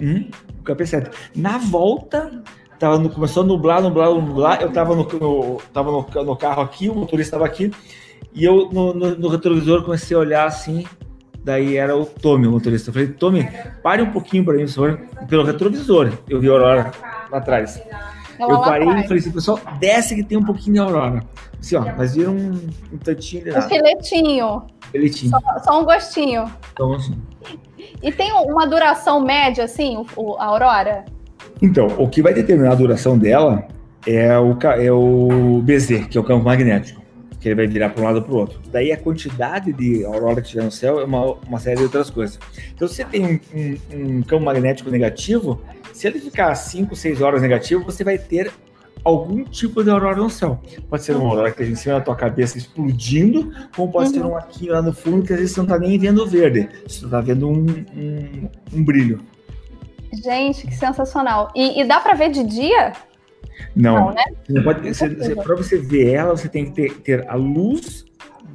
[0.00, 1.12] Hum, o KP7.
[1.34, 2.42] Na volta,
[2.78, 4.62] tava no, começou a nublar, nublar, nublar.
[4.62, 7.72] Eu tava no, no, tava no, no carro aqui, o motorista estava aqui,
[8.32, 10.86] e eu no, no retrovisor comecei a olhar assim,
[11.44, 12.90] Daí era o Tommy, o motorista.
[12.90, 13.48] Eu falei, Tommy,
[13.82, 15.00] pare um pouquinho para mim, por favor.
[15.28, 16.90] Pelo retrovisor, eu vi a Aurora
[17.30, 17.80] lá atrás.
[18.38, 21.24] Eu parei e falei assim, pessoal, desce que tem um pouquinho de Aurora.
[21.58, 23.56] Assim, ó, mas viram um, um tantinho.
[23.56, 24.62] Um filetinho.
[24.92, 25.30] Filetinho.
[25.30, 26.44] Só, só um gostinho.
[26.80, 27.22] Um gostinho.
[28.02, 31.04] E tem uma duração média, assim, o, o, a Aurora?
[31.60, 33.66] Então, o que vai determinar a duração dela
[34.06, 36.97] é o, é o BZ, que é o campo magnético
[37.40, 38.60] que ele vai virar para um lado ou para o outro.
[38.70, 42.10] Daí a quantidade de aurora que tiver no céu é uma, uma série de outras
[42.10, 42.38] coisas.
[42.74, 45.60] Então, se você tem um, um, um campo magnético negativo,
[45.92, 48.52] se ele ficar 5, 6 horas negativo, você vai ter
[49.04, 50.60] algum tipo de aurora no céu.
[50.88, 54.14] Pode ser uma aurora que esteja em cima da tua cabeça explodindo, como pode uhum.
[54.14, 56.68] ser um aqui lá no fundo que às vezes você não está nem vendo verde,
[56.86, 59.20] você está vendo um, um, um, brilho.
[60.12, 61.52] Gente, que sensacional.
[61.54, 62.92] E, e dá para ver de dia?
[63.74, 64.14] Não,
[64.48, 64.64] não né?
[65.42, 68.04] Para você ver ela, você tem que ter, ter a luz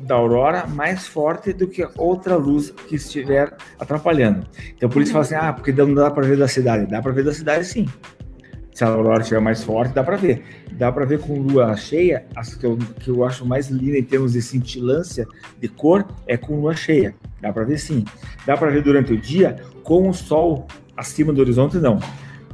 [0.04, 4.46] da aurora mais forte do que outra luz que estiver atrapalhando.
[4.76, 6.86] Então por isso fala assim, ah, porque não dá para ver da cidade.
[6.86, 7.88] Dá para ver da cidade sim.
[8.74, 10.44] Se a aurora estiver mais forte, dá para ver.
[10.72, 14.04] Dá para ver com lua cheia, as que eu, que eu acho mais linda em
[14.04, 15.28] termos de cintilância
[15.60, 17.14] de cor é com lua cheia.
[17.40, 18.04] Dá para ver sim.
[18.46, 20.68] Dá para ver durante o dia com o sol
[20.98, 22.00] acima do horizonte não.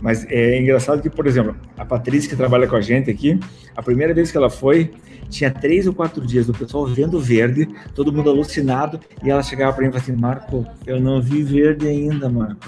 [0.01, 3.39] Mas é engraçado que, por exemplo, a Patrícia que trabalha com a gente aqui,
[3.75, 4.91] a primeira vez que ela foi,
[5.29, 9.73] tinha três ou quatro dias do pessoal vendo verde, todo mundo alucinado, e ela chegava
[9.73, 12.65] para mim e falava assim, Marco, eu não vi verde ainda, Marco.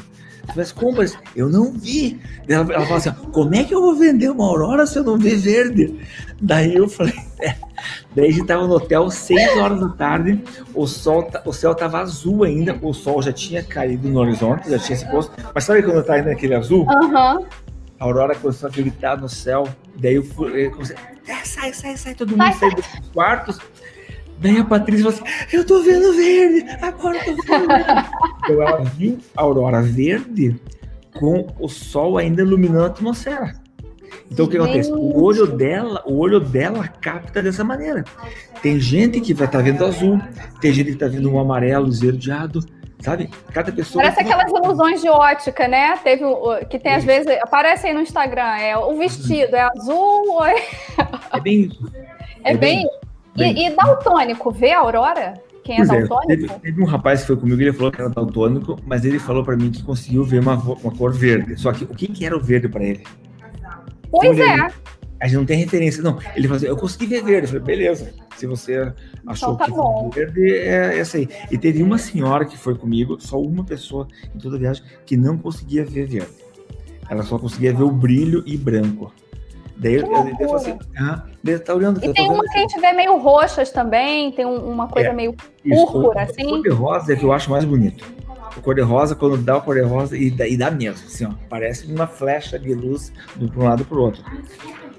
[0.56, 2.20] Mas compras, eu não vi.
[2.48, 5.18] Ela, ela fala assim: como é que eu vou vender uma aurora se eu não
[5.18, 6.00] ver verde?
[6.42, 7.56] Daí eu falei: é.
[8.16, 12.00] Daí a gente tava no hotel, 6 horas da tarde, o, sol, o céu tava
[12.00, 15.32] azul ainda, o sol já tinha caído no horizonte, já tinha se posto.
[15.54, 16.86] Mas sabe quando tá ainda naquele azul?
[16.86, 17.18] Uhum.
[17.18, 20.96] A aurora começou a gritar no céu, daí eu, fui, eu comecei,
[21.28, 23.60] é, sai, sai, sai, todo mundo sai, dos quartos.
[24.42, 28.10] Daí a Patrícia falou assim: Eu tô vendo verde, agora eu tô vendo verde.
[28.44, 30.60] então ela viu a aurora verde
[31.18, 33.54] com o sol ainda iluminando a atmosfera.
[34.32, 34.92] Então o que acontece?
[34.92, 38.04] O olho dela, o olho dela capta dessa maneira.
[38.62, 40.20] Tem gente que vai estar tá vendo azul,
[40.60, 42.62] tem gente que está vendo um amarelo esverdeado,
[43.00, 43.30] sabe?
[43.54, 44.04] Cada pessoa.
[44.04, 45.98] Parece aquelas ilusões de ótica, né?
[45.98, 46.24] Teve
[46.70, 50.56] que tem às vezes aparece aí no Instagram, é o vestido é azul ou é...
[51.34, 51.92] é bem isso.
[52.44, 52.90] É, é bem, bem...
[53.36, 55.34] E, e daltônico, vê a aurora?
[55.64, 56.32] Quem é é, daltônico?
[56.32, 59.20] É, teve, teve, um rapaz que foi comigo, ele falou que era daltônico, mas ele
[59.20, 61.60] falou para mim que conseguiu ver uma, uma cor verde.
[61.60, 63.04] Só que o que, que era o verde para ele?
[64.10, 64.68] Pois é.
[65.20, 66.18] A gente não tem referência, não.
[66.36, 67.44] Ele falou assim, eu consegui ver verde.
[67.44, 68.12] Eu falei, beleza.
[68.36, 68.92] Se você
[69.28, 71.30] achou então, tá que verde, é essa aí.
[71.52, 75.16] E teve uma senhora que foi comigo, só uma pessoa em toda a viagem, que
[75.16, 76.34] não conseguia ver verde.
[77.08, 79.14] Ela só conseguia ver o brilho e branco.
[79.82, 81.24] Daí eu, eu, eu assim, ah,
[81.66, 82.06] tá olhando.
[82.06, 85.34] E tem uma que a gente vê meio roxas também, tem uma coisa é, meio
[85.34, 86.46] púrpura, isso, assim.
[86.46, 88.06] O cor de rosa é que eu acho mais bonito.
[88.56, 92.06] O cor-de-rosa, quando dá o cor-de-rosa, e, dá, e dá mesmo, assim, ó, parece uma
[92.06, 94.24] flecha de luz de um lado para o outro.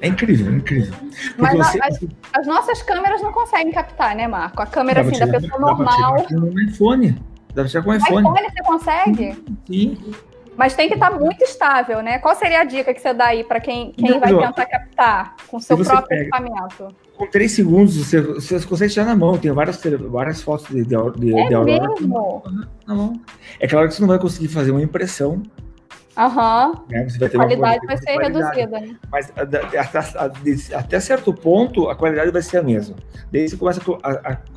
[0.01, 0.95] É incrível, é incrível.
[1.39, 1.79] Mas você...
[1.81, 2.01] as,
[2.33, 4.61] as, nossas câmeras não conseguem captar, né, Marco?
[4.63, 6.17] A câmera assim, da pessoa normal.
[6.17, 7.23] Dá com iPhone.
[7.55, 8.21] Dá pra tirar com o iPhone.
[8.21, 9.45] iPhone você consegue?
[9.67, 9.99] Sim.
[10.57, 12.19] Mas tem que estar tá muito estável, né?
[12.19, 15.59] Qual seria a dica que você dá aí para quem, quem vai tentar captar com
[15.59, 16.89] seu próprio pega, equipamento?
[17.17, 19.39] Com três segundos você, você consegue tirar na mão.
[19.39, 22.43] Tem várias, várias fotos de, de, de, é de Aurora mesmo?
[22.87, 23.21] na mão.
[23.59, 25.43] É claro que você não vai conseguir fazer uma impressão
[26.17, 26.85] Aham.
[26.91, 27.07] Né?
[27.23, 28.81] a qualidade vai ser reduzida.
[28.81, 28.97] Né?
[29.11, 32.97] Mas até, até, certo ponto, a qualidade vai ser a mesma.
[33.33, 33.81] Daí você começa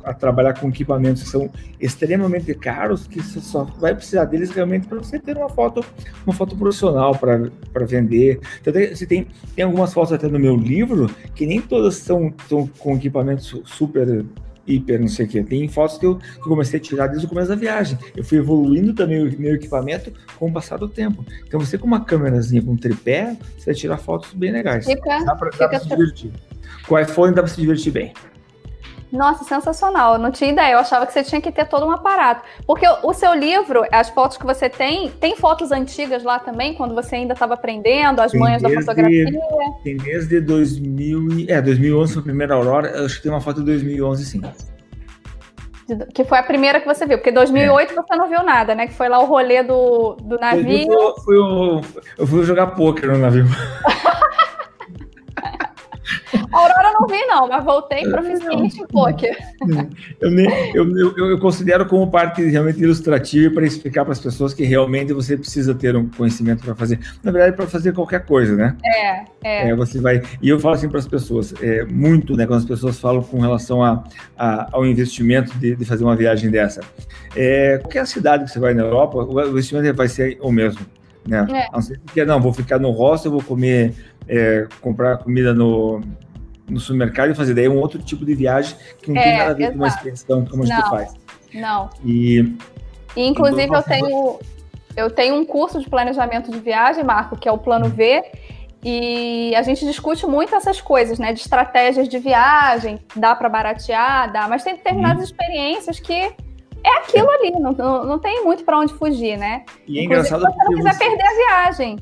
[0.04, 4.86] a, trabalhar com equipamentos que são extremamente caros, que você só vai precisar deles realmente
[4.86, 5.84] para você ter uma foto,
[6.26, 8.40] uma foto profissional para vender.
[8.60, 12.66] Então, você tem, tem algumas fotos até no meu livro que nem todas são, são
[12.78, 14.24] com equipamentos super
[14.66, 15.42] hiper, não sei o que.
[15.42, 17.98] Tem fotos que eu, que eu, comecei a tirar desde o começo da viagem.
[18.16, 21.24] Eu fui evoluindo também o meu equipamento com o passar do tempo.
[21.46, 24.86] Então você com uma câmerazinha com tripé, você vai tirar fotos bem legais.
[24.86, 26.32] Fica, dá para se divertir.
[26.86, 28.12] Com o iPhone dá para se divertir bem.
[29.12, 30.14] Nossa, sensacional.
[30.14, 30.74] Eu não tinha ideia.
[30.74, 32.42] Eu achava que você tinha que ter todo um aparato.
[32.66, 36.94] Porque o, seu livro, as fotos que você tem, tem fotos antigas lá também, quando
[36.94, 39.40] você ainda estava aprendendo, as tem manhas da fotografia?
[39.84, 43.04] Tem desde 2000, é, 2011 foi a primeira Aurora.
[43.04, 44.42] Acho que tem uma foto de 2011, sim.
[46.12, 47.94] Que foi a primeira que você viu, porque 2008 é.
[47.94, 48.88] você não viu nada, né?
[48.88, 50.92] Que foi lá o rolê do, do navio.
[50.92, 51.36] Eu fui,
[52.18, 53.46] eu fui jogar pôquer no navio.
[56.52, 59.36] Aurora não vi, não, mas voltei proficiente em poker.
[60.20, 60.30] Eu,
[60.74, 65.12] eu, eu, eu, considero como parte realmente ilustrativa para explicar para as pessoas que realmente
[65.12, 66.98] você precisa ter um conhecimento para fazer.
[67.22, 68.76] Na verdade, para fazer qualquer coisa, né?
[68.84, 69.70] É, é.
[69.70, 70.22] é você vai.
[70.40, 72.46] E eu falo assim para as pessoas, é, muito, né?
[72.46, 74.04] Quando as pessoas falam com relação a,
[74.36, 76.80] a ao investimento de, de, fazer uma viagem dessa.
[77.34, 80.84] É, qualquer cidade que você vai na Europa, o investimento vai ser o mesmo.
[81.26, 81.46] Né?
[81.50, 82.24] É.
[82.24, 83.94] Não não, vou ficar no hostel, vou comer,
[84.28, 86.00] é, comprar comida no,
[86.68, 89.50] no supermercado e fazer daí um outro tipo de viagem que não é, tem nada
[89.50, 89.78] a ver exato.
[89.78, 91.14] com uma expedição como a gente faz.
[91.54, 91.90] Não.
[92.04, 92.56] E,
[93.16, 94.38] e inclusive então, eu tenho
[94.96, 98.24] eu tenho um curso de planejamento de viagem, Marco, que é o Plano V,
[98.82, 104.32] e a gente discute muito essas coisas, né, de estratégias de viagem, dá para baratear,
[104.32, 105.24] dá, mas tem determinadas uhum.
[105.24, 109.64] experiências que é aquilo ali, não, não, não tem muito para onde fugir, né?
[109.86, 111.04] E é engraçado se você não quiser você...
[111.04, 111.98] perder a viagem.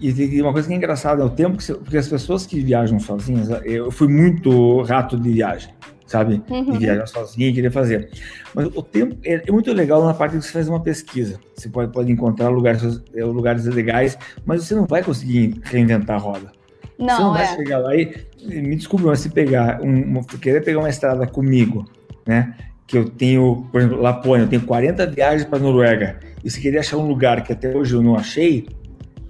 [0.00, 2.60] E uma coisa que é engraçada é o tempo que você, porque as pessoas que
[2.60, 5.74] viajam sozinhas, eu fui muito rato de viagem,
[6.06, 6.42] sabe?
[6.48, 6.72] Uhum.
[6.72, 8.08] De viajar sozinho e querer fazer.
[8.54, 11.38] Mas o tempo é, é, muito legal na parte que você faz uma pesquisa.
[11.54, 16.18] Você pode, pode encontrar lugares, é, lugares legais, mas você não vai conseguir reinventar a
[16.18, 16.50] roda.
[16.98, 17.56] Não, você não vai é.
[17.56, 21.84] chegar lá e me desculpe, mas se pegar um, uma, querer pegar uma estrada comigo,
[22.26, 22.54] né?
[22.86, 26.18] Que eu tenho, por exemplo, Lapônia, eu tenho 40 viagens para Noruega.
[26.42, 28.66] E se querer achar um lugar que até hoje eu não achei,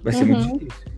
[0.03, 0.39] vai ser uhum.
[0.39, 0.91] muito difícil.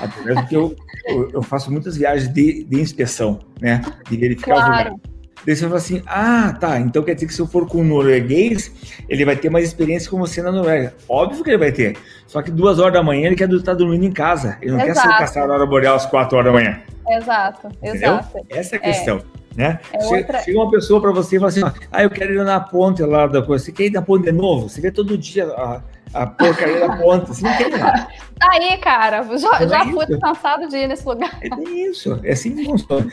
[0.00, 3.80] Até porque eu, eu, eu, faço muitas viagens de, de inspeção, né?
[4.08, 4.72] De verificar claro.
[4.72, 5.10] os lugares.
[5.46, 7.84] Daí você fala assim: ah, tá, então quer dizer que se eu for com um
[7.84, 8.70] norueguês,
[9.08, 10.94] ele vai ter mais experiência com você na Noruega.
[11.08, 11.96] Óbvio que ele vai ter.
[12.26, 14.58] Só que duas horas da manhã ele quer estar dormindo em casa.
[14.60, 15.08] Ele não Exato.
[15.08, 16.80] quer ser caçar a hora boreal às quatro horas da manhã.
[17.08, 17.94] Exato, Entendeu?
[17.94, 18.46] exato.
[18.50, 19.18] Essa é a questão.
[19.18, 19.40] É.
[19.56, 19.80] Né?
[19.92, 20.42] É chega, outra...
[20.42, 23.26] chega, uma pessoa para você e fala assim: ah, eu quero ir na ponte lá
[23.26, 23.64] da coisa.
[23.64, 24.68] Você quer ir na ponte de novo?
[24.68, 25.82] Você vê todo dia a,
[26.12, 27.28] a porcaria da ponte.
[27.28, 28.08] Você não quer ir lá.
[28.38, 29.22] Tá aí, cara.
[29.36, 31.38] Já, é já fui cansado de ir nesse lugar.
[31.42, 32.18] É isso.
[32.24, 33.06] É assim que funciona.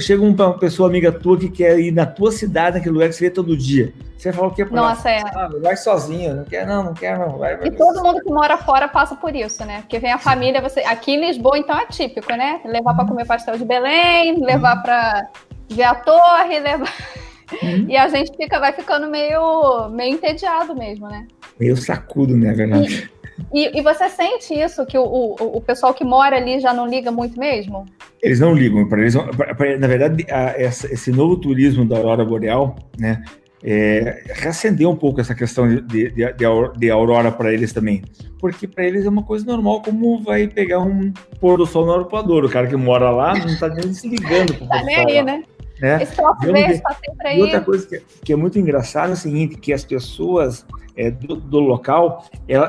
[0.00, 3.24] Chega uma pessoa amiga tua que quer ir na tua cidade, naquele lugar que você
[3.26, 3.92] vê todo dia.
[4.18, 5.22] Você fala o que é pra Nossa, é.
[5.34, 6.34] Ah, vai sozinho.
[6.34, 7.38] Não quer, não, não quer, não.
[7.38, 9.80] Vai, vai, e todo mundo que mora fora passa por isso, né?
[9.80, 10.80] Porque vem a família, você.
[10.80, 12.60] Aqui em Lisboa, então, é típico, né?
[12.66, 15.26] Levar para comer pastel de Belém, levar para
[15.70, 16.92] ver a torre, levar.
[17.62, 17.86] Uhum.
[17.88, 21.26] E a gente fica, vai ficando meio, meio entediado mesmo, né?
[21.60, 23.10] Meio sacudo, né, verdade?
[23.52, 26.86] E, e, você sente isso, que o, o, o, pessoal que mora ali já não
[26.86, 27.86] liga muito mesmo?
[28.22, 31.96] Eles não ligam, para eles, pra, pra, na verdade, a, essa, esse novo turismo da
[31.96, 33.22] Aurora Boreal, né,
[33.62, 36.32] é, reacendeu um pouco essa questão de, de,
[36.78, 38.02] de, aurora para eles também.
[38.38, 41.92] Porque para eles é uma coisa normal, como vai pegar um pôr do sol no
[41.92, 42.44] arpoador.
[42.44, 44.54] O cara que mora lá não está nem se ligando.
[44.66, 45.42] Tá nem aí, né?
[45.80, 46.02] Né?
[46.02, 47.38] Esse está sempre aí.
[47.38, 50.66] E outra coisa que, que, é muito engraçada é o seguinte, que as pessoas
[50.96, 52.26] é, do, do, local,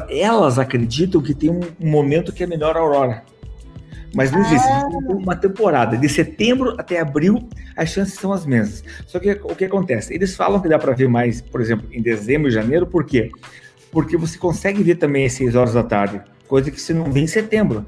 [0.09, 3.23] elas acreditam que tem um, um momento que é melhor a aurora.
[4.13, 4.67] Mas não existe.
[4.67, 4.87] Ah.
[5.09, 8.83] Uma temporada de setembro até abril, as chances são as mesmas.
[9.05, 10.13] Só que o que acontece?
[10.13, 13.31] Eles falam que dá para ver mais, por exemplo, em dezembro e janeiro, por quê?
[13.91, 17.21] Porque você consegue ver também às 6 horas da tarde, coisa que você não vê
[17.21, 17.85] em setembro.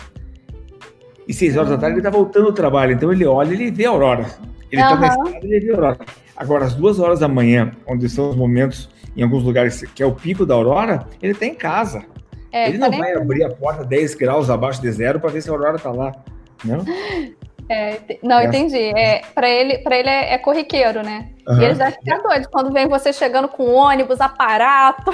[1.28, 3.72] E 6 horas da tarde ele está voltando ao trabalho, então ele olha e ele
[3.72, 4.26] vê a aurora.
[4.74, 5.00] Ele está uhum.
[5.00, 6.00] na estrada e ele a aurora.
[6.36, 10.06] Agora, às 2 horas da manhã, onde são os momentos, em alguns lugares, que é
[10.06, 12.04] o pico da aurora, ele está em casa.
[12.52, 15.50] É, ele não vai abrir a porta 10 graus abaixo de zero para ver se
[15.50, 16.12] a Aurora está lá,
[16.64, 16.86] não?
[17.74, 18.46] É, não, é.
[18.46, 18.92] entendi.
[18.96, 21.30] É, para ele, pra ele é, é corriqueiro, né?
[21.48, 21.62] Uhum.
[21.62, 25.12] E eles devem ficar doidos quando vem você chegando com ônibus, aparato.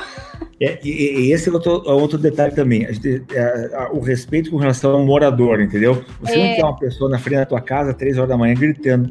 [0.62, 4.92] É, e, e, esse é outro, é outro detalhe também, é, o respeito com relação
[4.92, 6.04] ao morador, entendeu?
[6.20, 6.56] Você não é.
[6.56, 9.10] quer uma pessoa na frente da tua casa, três horas da manhã, gritando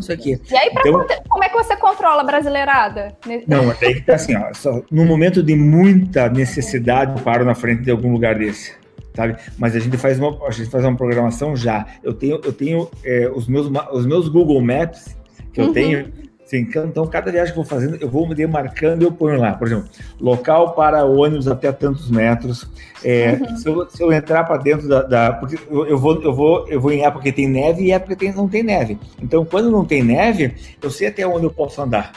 [0.00, 0.40] não sei o quê.
[0.50, 3.16] E aí, então, como é que você controla a brasileirada?
[3.46, 7.54] Não, é que tá assim, ó, só, no momento de muita necessidade, eu paro na
[7.54, 8.79] frente de algum lugar desse.
[9.14, 9.36] Sabe?
[9.58, 11.86] Mas a gente faz uma, a gente faz uma programação já.
[12.02, 15.16] Eu tenho, eu tenho é, os, meus, os meus Google Maps
[15.52, 15.72] que eu uhum.
[15.72, 16.12] tenho,
[16.50, 19.38] Sim, então, cada viagem que eu vou fazendo, eu vou me demarcando e eu ponho
[19.38, 19.52] lá.
[19.52, 19.88] Por exemplo,
[20.20, 22.68] local para ônibus até tantos metros.
[23.04, 23.56] É, uhum.
[23.56, 25.32] se, eu, se, eu, entrar para dentro da, da.
[25.34, 28.16] porque eu, eu, vou, eu, vou, eu vou em época que tem neve e época
[28.16, 28.98] que tem, não tem neve.
[29.22, 30.52] Então, quando não tem neve,
[30.82, 32.10] eu sei até onde eu posso andar.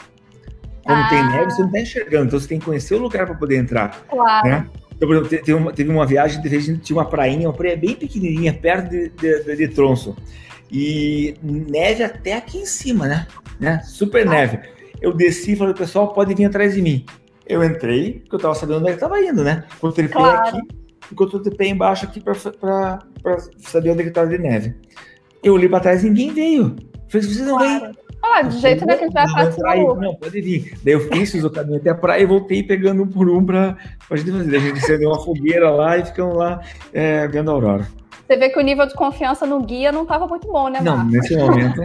[0.82, 1.08] Quando ah.
[1.08, 2.26] tem neve, você não está enxergando.
[2.26, 4.02] Então, você tem que conhecer o lugar para poder entrar.
[4.10, 4.48] Claro.
[4.48, 4.66] Né?
[4.96, 6.40] Então, por exemplo, teve uma, teve uma viagem,
[6.78, 10.16] tinha uma prainha, uma praia bem pequenininha, perto de, de, de, de Tronço.
[10.70, 13.26] E neve até aqui em cima, né?
[13.60, 13.80] né?
[13.84, 14.60] Super neve.
[15.00, 17.04] Eu desci e falei, pessoal, pode vir atrás de mim.
[17.46, 19.64] Eu entrei, porque eu tava sabendo onde é que tava indo, né?
[19.80, 20.48] Com o tripé claro.
[20.48, 20.60] aqui,
[21.12, 22.34] enquanto o tripé embaixo aqui para
[23.58, 24.74] saber onde é que tava de neve.
[25.42, 26.74] Eu olhei para trás e ninguém veio.
[27.08, 27.84] Falei, vocês não claro.
[27.84, 28.03] vêm.
[28.32, 29.60] Ah, do jeito que a gente vai fazer.
[30.00, 30.78] Não, pode vir.
[30.82, 33.76] Daí eu fiz, o caminho até a praia e voltei pegando um por um para
[34.10, 34.56] a gente fazer.
[34.56, 36.60] A gente acendeu uma fogueira lá e ficamos lá
[36.92, 37.86] é, vendo a aurora.
[38.26, 41.04] Você vê que o nível de confiança no guia não estava muito bom, né, Marcos?
[41.04, 41.82] Não, nesse momento.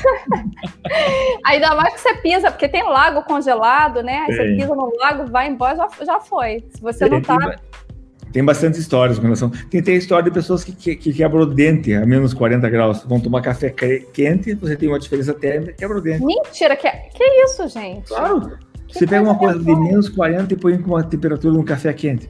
[1.44, 4.24] Ainda mais que você pisa, porque tem lago congelado, né?
[4.26, 6.64] Aí você pisa no lago, vai embora, já, já foi.
[6.70, 7.36] Se você não tá.
[8.32, 9.50] Tem, bastante histórias com relação.
[9.70, 13.04] Tem, tem história de pessoas que, que, que quebram o dente a menos 40 graus.
[13.04, 16.24] Vão tomar café quente, você tem uma diferença térmica, quebra o dente.
[16.24, 18.08] Mentira, que, que isso, gente?
[18.08, 18.58] Claro.
[18.88, 21.92] Que você pega uma coisa de menos 40 e põe com uma temperatura no café
[21.92, 22.28] quente.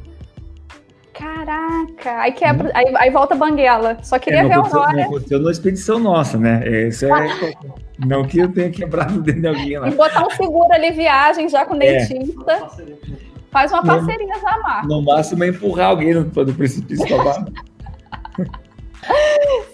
[1.12, 3.98] Caraca, aí quebra, aí, aí volta a banguela.
[4.02, 4.92] Só queria é, ver a Aurora.
[4.92, 6.86] Não aconteceu numa expedição nossa, né?
[6.88, 7.54] Isso é.
[7.98, 9.88] não que eu tenha quebrado dentro de alguém lá.
[9.88, 11.78] E botar um seguro ali, viagem já com é.
[11.78, 12.68] dentista.
[13.52, 14.88] Faz uma parceria já, Marco.
[14.88, 17.44] No máximo é empurrar alguém no, no precipício pra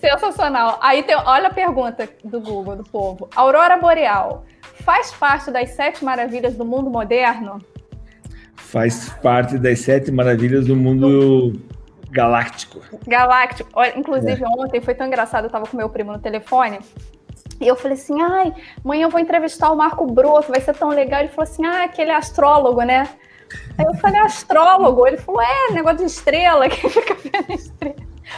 [0.00, 0.78] Sensacional.
[0.82, 3.28] Aí tem, olha a pergunta do Google, do povo.
[3.34, 4.44] Aurora Boreal
[4.84, 7.60] faz parte das sete maravilhas do mundo moderno?
[8.68, 11.54] faz parte das sete maravilhas do mundo
[12.10, 12.80] galáctico.
[13.06, 13.70] Galáctico.
[13.72, 14.46] Olha, inclusive, é.
[14.46, 16.78] ontem foi tão engraçado, eu tava com meu primo no telefone.
[17.60, 18.54] E eu falei assim, ai,
[18.84, 21.20] amanhã eu vou entrevistar o Marco Broto, vai ser tão legal.
[21.20, 23.08] Ele falou assim, ah, aquele astrólogo, né?
[23.76, 25.06] Aí eu falei, astrólogo?
[25.06, 27.96] Ele falou, é, negócio de estrela, que fica vendo estrela.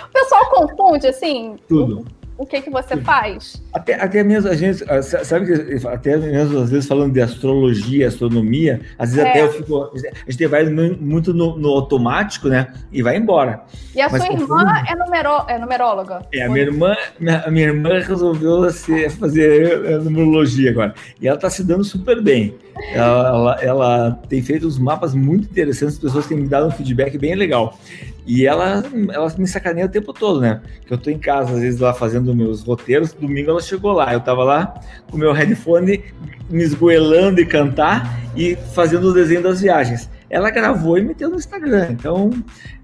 [0.08, 2.06] O pessoal confunde, assim, Tudo.
[2.40, 3.62] O que, que você faz.
[3.70, 8.08] Até, até mesmo a gente, ah, sabe que até mesmo às vezes falando de astrologia,
[8.08, 9.28] astronomia, às vezes é.
[9.28, 9.92] até eu fico,
[10.26, 12.72] a gente vai muito no, no, automático, né?
[12.90, 13.62] E vai embora.
[13.94, 16.22] E a Mas, sua irmã é, numero, é numeróloga?
[16.32, 20.94] É, a minha irmã, minha, minha irmã resolveu se, fazer é, numerologia agora.
[21.20, 22.54] E ela está se dando super bem.
[22.94, 26.70] Ela, ela, ela, tem feito uns mapas muito interessantes, as pessoas têm me dado um
[26.70, 27.78] feedback bem legal.
[28.26, 30.60] E ela, ela me sacaneia o tempo todo, né?
[30.86, 33.12] Que eu tô em casa, às vezes, lá fazendo meus roteiros.
[33.12, 34.12] Domingo ela chegou lá.
[34.12, 36.04] Eu tava lá com meu headphone,
[36.48, 41.36] me esgoelando e cantar e fazendo o desenho das viagens ela gravou e meteu no
[41.36, 41.88] Instagram.
[41.90, 42.30] Então.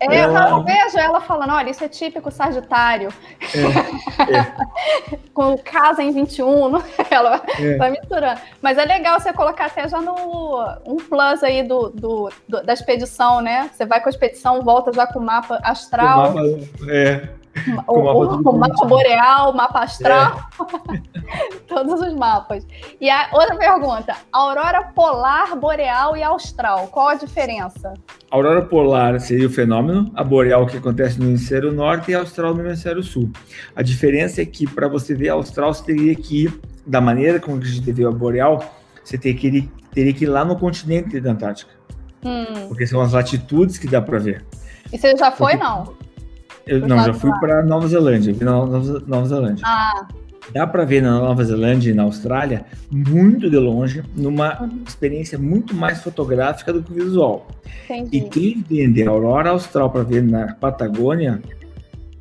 [0.01, 0.51] É, ela...
[0.51, 3.09] eu vejo ela falando: olha, isso é típico Sagitário.
[3.55, 5.17] É, é.
[5.33, 6.73] Com casa em 21,
[7.09, 7.77] ela é.
[7.77, 8.41] vai misturando.
[8.61, 12.73] Mas é legal você colocar até já no um plus aí do, do, do da
[12.73, 13.71] expedição, né?
[13.73, 16.33] Você vai com a expedição, volta já com o mapa astral.
[16.33, 17.29] O mapa, é.
[17.89, 20.49] O, o, o, mapa boreal, o mapa astral,
[20.93, 21.01] é.
[21.67, 22.67] todos os mapas.
[23.01, 27.95] E a outra pergunta: aurora polar, boreal e austral, qual a diferença?
[28.31, 32.19] A aurora polar seria o fenômeno, a boreal que acontece no hemisfério norte e a
[32.19, 33.31] austral no hemisfério sul.
[33.75, 37.41] A diferença é que para você ver a austral, você teria que ir da maneira
[37.41, 38.63] como a gente viu a boreal,
[39.03, 41.73] você teria que ir, teria que ir lá no continente da Antártica.
[42.25, 42.69] Hum.
[42.69, 44.45] Porque são as latitudes que dá para ver.
[44.93, 45.65] E você já foi, Porque...
[45.65, 46.06] não?
[46.67, 48.33] Eu, não, já fui para Nova Zelândia.
[48.33, 49.65] Vi na Nova, Nova Zelândia.
[49.65, 50.07] Ah.
[50.53, 54.83] Dá para ver na Nova Zelândia e na Austrália muito de longe, numa uhum.
[54.87, 57.47] experiência muito mais fotográfica do que visual.
[57.85, 58.17] Entendi.
[58.17, 61.41] E quem vende a aurora austral para ver na Patagônia,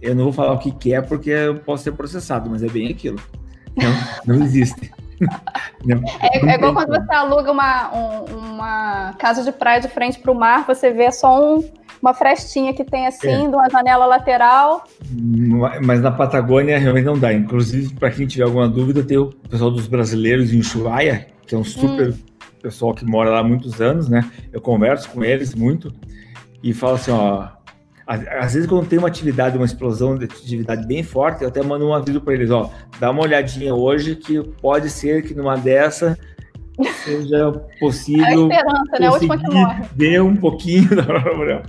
[0.01, 2.67] eu não vou falar o que, que é porque eu posso ser processado, mas é
[2.67, 3.19] bem aquilo.
[3.75, 4.91] Não, não existe.
[5.85, 10.19] Não, é, é igual quando você aluga uma, um, uma casa de praia de frente
[10.19, 11.63] para o mar, você vê só um
[12.05, 13.47] uma frestinha que tem assim, é.
[13.47, 14.83] de uma janela lateral.
[15.83, 17.33] Mas na Patagônia realmente não dá.
[17.33, 21.57] Inclusive, para quem tiver alguma dúvida, tem o pessoal dos brasileiros em Ushuaia, que é
[21.57, 22.17] um super hum.
[22.61, 24.29] pessoal que mora lá há muitos anos, né?
[24.53, 25.91] Eu converso com eles muito
[26.61, 27.47] e falo assim, ó,
[28.05, 31.87] às vezes quando tem uma atividade, uma explosão de atividade bem forte, eu até mando
[31.87, 36.15] um aviso para eles, ó, dá uma olhadinha hoje que pode ser que numa dessa
[37.03, 38.51] seja possível.
[38.51, 39.07] É a esperança, né?
[39.07, 39.83] A última que morre.
[39.95, 41.63] Ver um pouquinho da aurora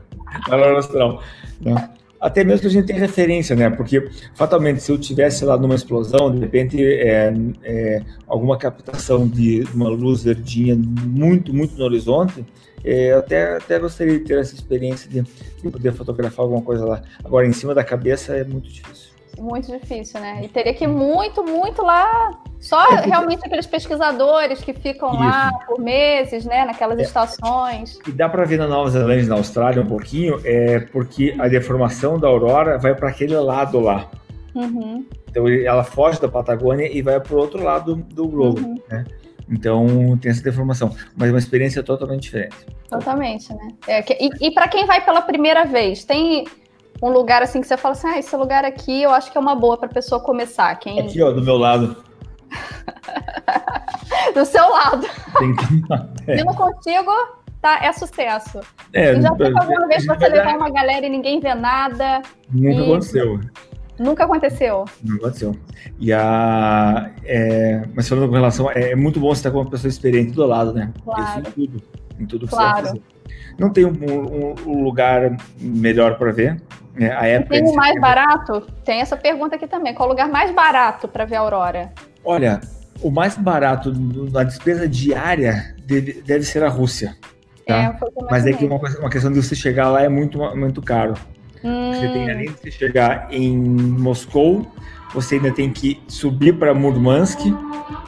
[1.60, 1.90] Né?
[2.20, 3.68] Até mesmo que a gente tem referência, né?
[3.70, 9.64] Porque fatalmente, se eu tivesse lá numa explosão, de repente, é, é, alguma captação de
[9.74, 12.44] uma luz verdinha muito, muito no horizonte,
[12.84, 16.84] é, eu até, até gostaria de ter essa experiência de, de poder fotografar alguma coisa
[16.84, 17.02] lá.
[17.22, 19.15] Agora, em cima da cabeça é muito difícil.
[19.38, 20.40] Muito difícil, né?
[20.42, 22.30] E teria que ir muito, muito lá
[22.60, 23.08] só é porque...
[23.08, 25.20] realmente aqueles pesquisadores que ficam Isso.
[25.20, 27.02] lá por meses, né, naquelas é.
[27.02, 27.98] estações.
[28.06, 31.48] E dá para ver na Nova Zelândia e na Austrália um pouquinho, é porque a
[31.48, 34.10] deformação da aurora vai para aquele lado lá.
[34.54, 35.04] Uhum.
[35.30, 38.80] Então ela foge da Patagônia e vai para o outro lado do globo, uhum.
[38.90, 39.04] né?
[39.48, 42.56] Então tem essa deformação, mas é uma experiência totalmente diferente.
[42.90, 43.68] Totalmente, né?
[43.86, 46.46] É, e, e para quem vai pela primeira vez, tem
[47.02, 49.40] um lugar assim que você fala assim, ah, esse lugar aqui eu acho que é
[49.40, 50.74] uma boa para pessoa começar.
[50.76, 51.00] Quem...
[51.00, 51.96] Aqui, ó, do meu lado.
[54.34, 55.06] do seu lado.
[55.38, 55.84] Tem que...
[56.30, 56.44] é.
[56.44, 57.12] contigo,
[57.60, 58.60] tá, é sucesso.
[58.92, 62.22] É, já teve alguma vez você levar uma galera e ninguém vê nada?
[62.50, 62.82] Nunca e...
[62.82, 63.40] aconteceu.
[63.98, 64.84] Nunca aconteceu.
[65.02, 65.56] Não aconteceu.
[65.98, 67.10] E a.
[67.24, 68.70] É, mas falando com relação.
[68.70, 70.92] É, é, muito bom você estar com uma pessoa experiente do lado, né?
[71.02, 71.22] Claro.
[71.22, 71.82] Isso em tudo.
[72.20, 72.76] Em tudo que claro.
[72.76, 73.02] você vai fazer.
[73.58, 76.60] Não tem um, um, um lugar melhor para ver.
[76.98, 78.66] É, a época tem o mais barato?
[78.84, 79.94] Tem essa pergunta aqui também.
[79.94, 81.92] Qual o lugar mais barato para ver a aurora?
[82.24, 82.60] Olha,
[83.02, 83.92] o mais barato
[84.32, 87.16] na despesa diária deve, deve ser a Rússia.
[87.66, 87.76] Tá?
[87.76, 87.96] É,
[88.30, 91.14] Mas é que uma, uma, questão de você chegar lá é muito, muito caro.
[91.64, 91.92] Hum.
[91.92, 94.70] Você tem, além de você chegar em Moscou,
[95.12, 97.40] você ainda tem que subir para Murmansk,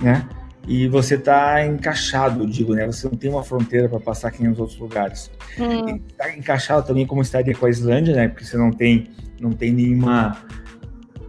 [0.00, 0.26] né?
[0.66, 2.86] E você está encaixado, digo, né?
[2.86, 5.30] Você não tem uma fronteira para passar aqui nos outros lugares.
[5.58, 6.00] Hum.
[6.08, 8.28] Está encaixado também como estaria com a Islândia, né?
[8.28, 9.08] Porque você não tem,
[9.40, 10.36] não tem nenhuma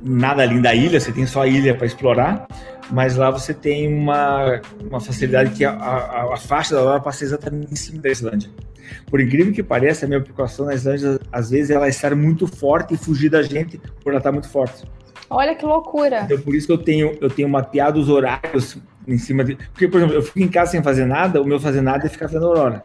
[0.02, 2.48] nada além da ilha, você tem só a ilha para explorar
[2.92, 7.24] mas lá você tem uma, uma facilidade que a, a, a faixa da aurora passa
[7.24, 8.50] exatamente em cima da Islândia.
[9.06, 12.48] Por incrível que pareça, a minha preocupação na Islândia, às vezes, ela é estar muito
[12.48, 14.84] forte e fugir da gente por ela estar muito forte.
[15.30, 16.22] Olha que loucura.
[16.24, 18.78] Então, por isso que eu tenho, eu tenho mapeado os horários
[19.08, 19.56] em cima de.
[19.56, 22.10] Porque, por exemplo, eu fico em casa sem fazer nada, o meu fazer nada é
[22.10, 22.84] ficar vendo aurora.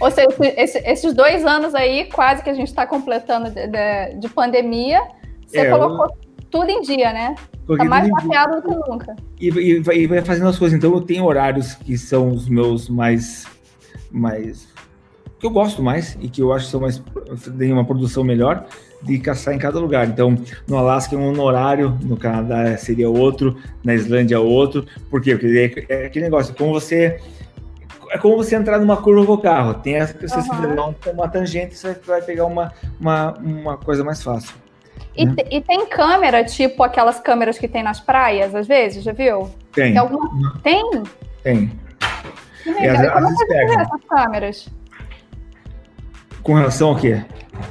[0.00, 4.14] Ou seja, esse, esses dois anos aí, quase que a gente está completando de, de,
[4.18, 5.02] de, pandemia,
[5.46, 6.12] você é, colocou eu...
[6.50, 7.34] tudo em dia, né?
[7.76, 9.16] Tá mais mapeado do que nunca.
[9.40, 10.76] E, e, vai, e, vai, fazendo as coisas.
[10.76, 13.46] Então eu tenho horários que são os meus mais.
[14.10, 14.71] mais
[15.42, 17.02] que eu gosto mais e que eu acho que são mais,
[17.58, 18.64] tem uma produção melhor
[19.02, 20.06] de caçar em cada lugar.
[20.06, 20.38] Então,
[20.68, 24.86] no Alasca é um horário, no Canadá seria outro, na Islândia outro.
[25.10, 25.34] Por quê?
[25.34, 27.20] Porque é, é aquele negócio, como você
[28.12, 29.74] é como você entrar numa curva com o carro.
[29.74, 30.94] Tem essa que você uhum.
[31.02, 34.54] se uma tangente, você vai pegar uma, uma, uma coisa mais fácil.
[35.16, 35.34] E, né?
[35.50, 39.50] e, tem câmera, tipo aquelas câmeras que tem nas praias, às vezes, já viu?
[39.72, 39.92] Tem.
[39.92, 39.98] Tem?
[39.98, 40.60] Alguma...
[40.62, 41.02] tem?
[41.42, 41.72] Tem.
[42.62, 43.04] Que legal.
[43.04, 44.81] E, como você essas câmeras?
[46.42, 47.22] Com relação ao quê?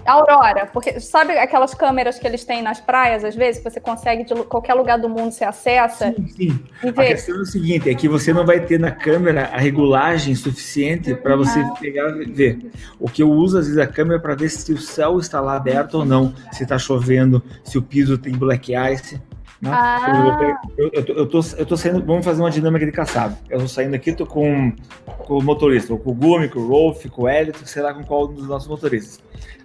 [0.05, 4.24] Aurora, porque sabe aquelas câmeras que eles têm nas praias, às vezes, que você consegue
[4.24, 6.13] de qualquer lugar do mundo você acessa?
[6.13, 6.59] Sim, sim.
[6.84, 10.34] A questão é o seguinte: é que você não vai ter na câmera a regulagem
[10.36, 11.74] suficiente para você ah.
[11.80, 12.72] pegar e ver.
[12.99, 15.55] O que eu uso, às vezes, a câmera para ver se o céu está lá
[15.55, 19.19] aberto ou não, se está chovendo, se o piso tem black ice.
[19.62, 19.70] Né?
[19.72, 20.59] Ah.
[20.78, 23.38] Eu, eu, eu, tô, eu tô saindo, vamos fazer uma dinâmica de caçado.
[23.49, 24.74] Eu tô saindo aqui, tô com,
[25.05, 28.03] com o motorista, com o Gumi, com o Rolf, com o Elliot, sei lá com
[28.03, 29.20] qual dos nossos motoristas.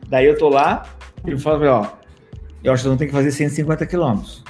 [0.08, 0.84] Daí eu tô lá
[1.26, 1.86] e eu falo, ó,
[2.62, 4.44] eu acho que não tenho que fazer 150 quilômetros.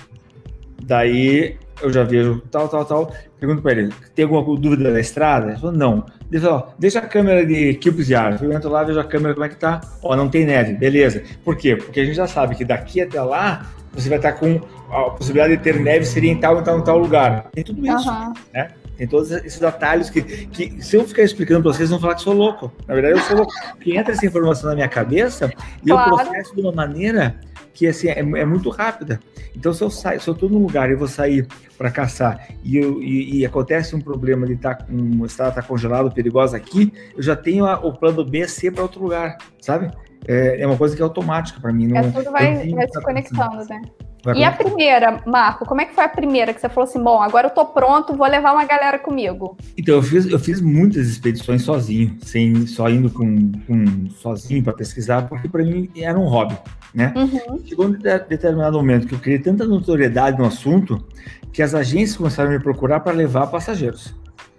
[0.82, 3.12] Daí eu já vejo tal, tal, tal.
[3.38, 5.50] Pergunto para ele, tem alguma dúvida da estrada?
[5.50, 6.06] Ele falou, não.
[6.30, 8.42] Ele falou, deixa a câmera de cubos de ar.
[8.42, 9.80] Eu entro lá, vejo a câmera, como é que tá.
[10.02, 11.22] Ó, não tem neve, beleza.
[11.44, 11.76] Por quê?
[11.76, 13.66] Porque a gente já sabe que daqui até lá
[13.96, 16.84] você vai estar com a possibilidade de ter neve seria em tal, em tal, em
[16.84, 17.48] tal lugar.
[17.52, 18.32] Tem tudo isso, uhum.
[18.52, 18.70] né?
[18.96, 22.22] Tem todos esses atalhos que, que se eu ficar explicando para vocês, vão falar que
[22.22, 22.72] sou louco.
[22.86, 23.52] Na verdade, eu sou louco.
[23.72, 25.52] Porque entra essa informação na minha cabeça
[25.84, 26.10] e claro.
[26.10, 27.38] eu processo de uma maneira
[27.74, 29.20] que assim, é, é, muito rápida.
[29.54, 32.78] Então, se eu saio, se eu estou num lugar e vou sair para caçar e,
[32.78, 36.56] eu, e, e, acontece um problema de estar tá com o estado tá congelado, perigosa
[36.56, 39.90] aqui, eu já tenho a, o plano B, C para outro lugar, sabe?
[40.26, 41.88] É, é uma coisa que é automática para mim.
[41.88, 43.80] Não, é tudo vai, vai se conectando, né?
[44.24, 47.00] Vai e a primeira, Marco, como é que foi a primeira que você falou assim,
[47.00, 49.56] bom, agora eu tô pronto, vou levar uma galera comigo?
[49.78, 54.72] Então, eu fiz, eu fiz muitas expedições sozinho, sem só indo com, com sozinho para
[54.72, 56.58] pesquisar, porque para mim era um hobby,
[56.92, 57.14] né?
[57.14, 57.64] Uhum.
[57.64, 61.06] Chegou um determinado momento que eu criei tanta notoriedade no assunto
[61.52, 64.12] que as agências começaram a me procurar para levar passageiros.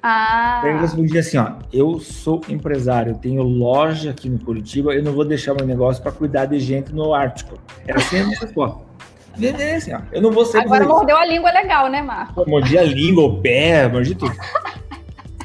[0.10, 0.62] Ah.
[0.64, 5.12] Eu respondi assim, ó, eu sou empresário, eu tenho loja aqui no Curitiba, eu não
[5.12, 7.60] vou deixar meu negócio para cuidar de gente no Ártico.
[7.86, 8.88] Era assim a minha resposta.
[9.76, 10.60] Assim, ó, eu não vou ser.
[10.60, 12.50] Agora mordeu a língua legal, né, Marco?
[12.50, 14.34] Mordi a língua, o pé, mordi tudo.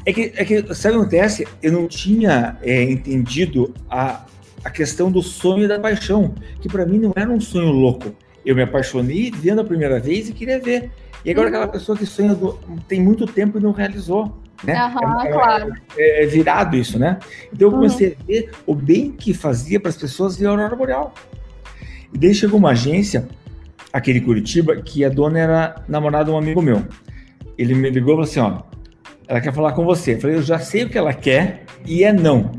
[0.05, 1.47] É que, é que, sabe o que acontece?
[1.61, 4.25] Eu não tinha é, entendido a,
[4.63, 8.15] a questão do sonho e da paixão, que para mim não era um sonho louco.
[8.45, 10.89] Eu me apaixonei vendo a primeira vez e queria ver.
[11.25, 11.55] E agora uhum.
[11.55, 14.37] aquela pessoa que sonha do, tem muito tempo e não realizou.
[14.63, 14.73] Né?
[14.73, 15.73] Uhum, é, claro.
[15.97, 17.19] é, é, virado isso, né?
[17.51, 18.15] Então eu comecei uhum.
[18.19, 21.13] a ver o bem que fazia para as pessoas ver a Aurora Boreal.
[22.13, 23.27] E daí chegou uma agência,
[23.91, 26.85] aquele Curitiba, que a dona era namorada de um amigo meu.
[27.57, 28.61] Ele me ligou e falou assim: ó,
[29.27, 30.13] ela quer falar com você.
[30.13, 32.51] Eu falei, eu já sei o que ela quer e é não.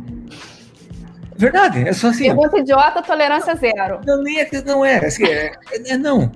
[1.37, 2.25] Verdade, é só assim.
[2.25, 4.01] Pergunta idiota, tolerância zero.
[4.07, 5.53] Não, nem é, não é, é, é,
[5.93, 6.31] é não.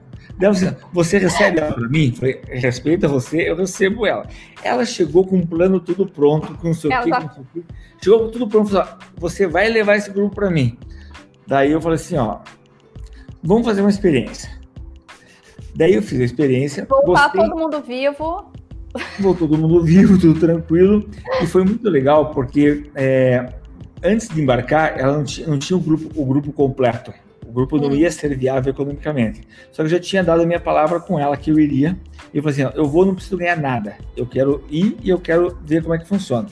[0.47, 2.12] Assim, você recebe ela para mim?
[2.12, 4.26] Falei, respeita você, eu recebo ela.
[4.62, 7.28] Ela chegou com um plano tudo pronto, com o seu quê, tá...
[7.28, 7.62] com quê.
[8.03, 8.86] Chegou com tudo pronto, falou,
[9.16, 10.78] você vai levar esse grupo para mim.
[11.47, 12.39] Daí eu falei assim, ó,
[13.43, 14.51] vamos fazer uma experiência.
[15.74, 16.86] Daí eu fiz a experiência.
[16.89, 18.53] Voltar gostei, todo mundo vivo.
[19.18, 21.09] Voltou todo mundo vivo, tudo tranquilo.
[21.43, 23.55] E foi muito legal, porque é,
[24.03, 27.12] antes de embarcar, ela não tinha, não tinha o, grupo, o grupo completo.
[27.49, 29.40] O grupo não ia ser viável economicamente.
[29.72, 31.96] Só que eu já tinha dado a minha palavra com ela que eu iria.
[32.32, 33.96] E eu falei assim: eu vou, não preciso ganhar nada.
[34.14, 36.46] Eu quero ir e eu quero ver como é que funciona.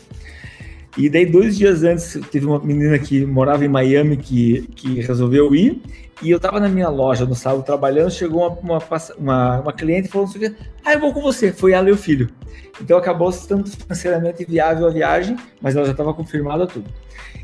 [0.97, 5.55] E daí, dois dias antes, teve uma menina que morava em Miami que, que resolveu
[5.55, 5.82] ir.
[6.22, 8.11] E eu estava na minha loja no sábado trabalhando.
[8.11, 8.82] Chegou uma, uma,
[9.18, 11.53] uma, uma cliente e falou assim: Ah, eu vou com você.
[11.53, 12.30] Foi ela e o filho.
[12.80, 16.88] Então acabou sendo financeiramente viável a viagem, mas ela já estava confirmada tudo.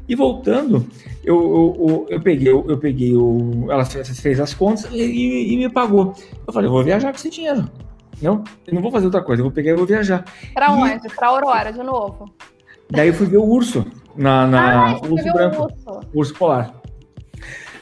[0.08, 0.86] E voltando,
[1.22, 3.66] eu, eu, eu, peguei, eu, eu peguei o.
[3.70, 6.14] Ela fez as contas e, e, me pagou.
[6.46, 7.70] Eu falei, eu vou viajar com esse dinheiro.
[8.20, 10.24] Não, eu não vou fazer outra coisa, eu vou pegar e vou viajar.
[10.54, 11.08] Pra e, onde?
[11.08, 12.32] Pra Aurora, de novo.
[12.92, 16.00] Daí eu fui ver o urso na, na ah, urso branco, urso.
[16.12, 16.82] urso polar.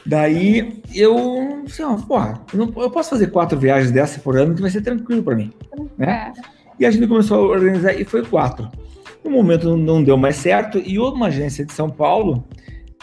[0.05, 4.55] Daí eu, assim, ó, porra, eu, não, eu, posso fazer quatro viagens dessa por ano
[4.55, 5.51] que vai ser tranquilo para mim,
[5.97, 6.31] né?
[6.35, 6.41] É.
[6.79, 8.67] E a gente começou a organizar e foi quatro.
[9.23, 12.43] No momento não deu mais certo e uma agência de São Paulo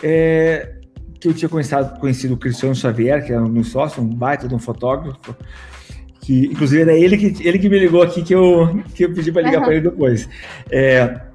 [0.03, 0.75] é,
[1.21, 4.55] que eu tinha conhecido, conhecido o Cristiano Xavier, que era um sócio, um baita de
[4.55, 5.37] um fotógrafo,
[6.23, 9.31] que inclusive era ele que, ele que me ligou aqui que eu, que eu pedi
[9.31, 9.65] para ligar uhum.
[9.65, 10.29] para ele depois.
[10.71, 11.28] É,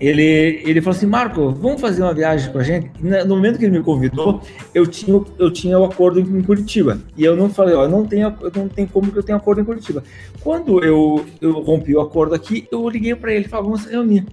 [0.00, 2.90] ele, ele falou assim, Marco, vamos fazer uma viagem com a gente?
[3.00, 4.40] No momento que ele me convidou,
[4.74, 6.98] eu tinha, eu tinha o acordo em Curitiba.
[7.16, 9.60] E eu não falei, ó, não tenho, eu não tenho como que eu tenha acordo
[9.60, 10.02] em Curitiba.
[10.42, 13.90] Quando eu, eu rompi o acordo aqui, eu liguei para ele e falei, vamos se
[13.90, 14.26] reunir.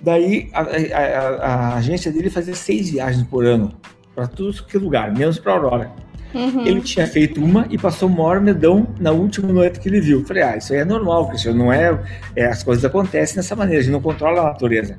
[0.00, 3.70] Daí a, a, a, a agência dele fazia seis viagens por ano
[4.14, 5.92] para tudo que lugar, menos para Aurora.
[6.34, 6.66] Uhum.
[6.66, 10.24] Ele tinha feito uma e passou o maior medão na última noite que ele viu.
[10.24, 11.98] Falei, ah, isso aí é normal, Cristiano, não é,
[12.36, 14.96] é, As coisas acontecem dessa maneira, a gente não controla a natureza.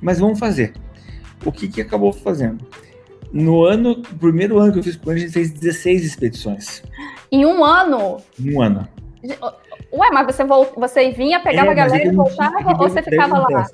[0.00, 0.72] Mas vamos fazer.
[1.44, 2.64] O que, que acabou fazendo?
[3.32, 6.82] No ano, primeiro ano que eu fiz com ele, a gente fez 16 expedições.
[7.30, 8.18] Em um ano?
[8.38, 8.88] Em um ano.
[9.92, 10.70] Ué, mas você, volt...
[10.76, 13.66] você vinha, pegava é, a galera e voltava ou você ficava lá?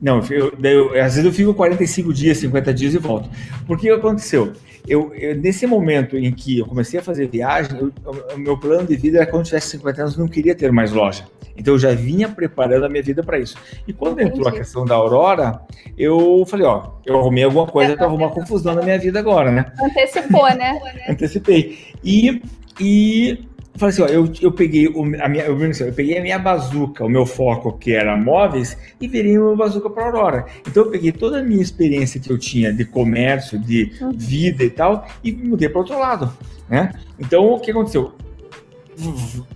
[0.00, 3.30] Não, eu, eu, às vezes eu fico 45 dias, 50 dias e volto.
[3.66, 4.52] Por que aconteceu?
[4.86, 7.92] Eu, eu, nesse momento em que eu comecei a fazer viagem, eu,
[8.34, 10.92] o meu plano de vida era quando eu tivesse 50 anos, não queria ter mais
[10.92, 11.24] loja.
[11.56, 13.56] Então eu já vinha preparando a minha vida para isso.
[13.86, 14.38] E quando Entendi.
[14.38, 15.60] entrou a questão da Aurora,
[15.96, 19.72] eu falei, ó, eu arrumei alguma coisa para arrumar confusão na minha vida agora, né?
[19.82, 20.78] Antecipou, né?
[21.08, 21.78] Antecipei.
[22.04, 22.42] E,
[22.78, 26.18] e eu falei assim, ó, eu, eu peguei o, a minha, eu, assim, eu peguei
[26.18, 30.46] a minha bazuca, o meu foco que era móveis, e virei meu bazuca para Aurora.
[30.66, 34.12] Então eu peguei toda a minha experiência que eu tinha de comércio, de uhum.
[34.12, 36.32] vida e tal, e mudei para outro lado,
[36.68, 36.92] né?
[37.18, 38.12] Então o que aconteceu?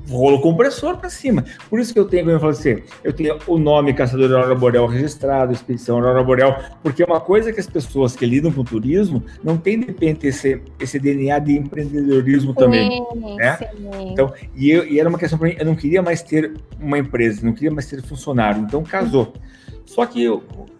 [0.08, 1.44] Rolo compressor para cima.
[1.68, 4.54] Por isso que eu tenho, como eu falei assim, eu tenho o nome Caçador Aurora
[4.54, 8.62] Boreal registrado, Expedição Aurora Boreal, porque é uma coisa que as pessoas que lidam com
[8.62, 13.06] turismo não têm de repente esse, esse DNA de empreendedorismo sim, também.
[13.36, 13.56] Né?
[13.56, 13.66] Sim.
[14.12, 16.98] Então, e, eu, e era uma questão para mim, eu não queria mais ter uma
[16.98, 19.32] empresa, não queria mais ter funcionário, então casou.
[19.86, 20.26] Só que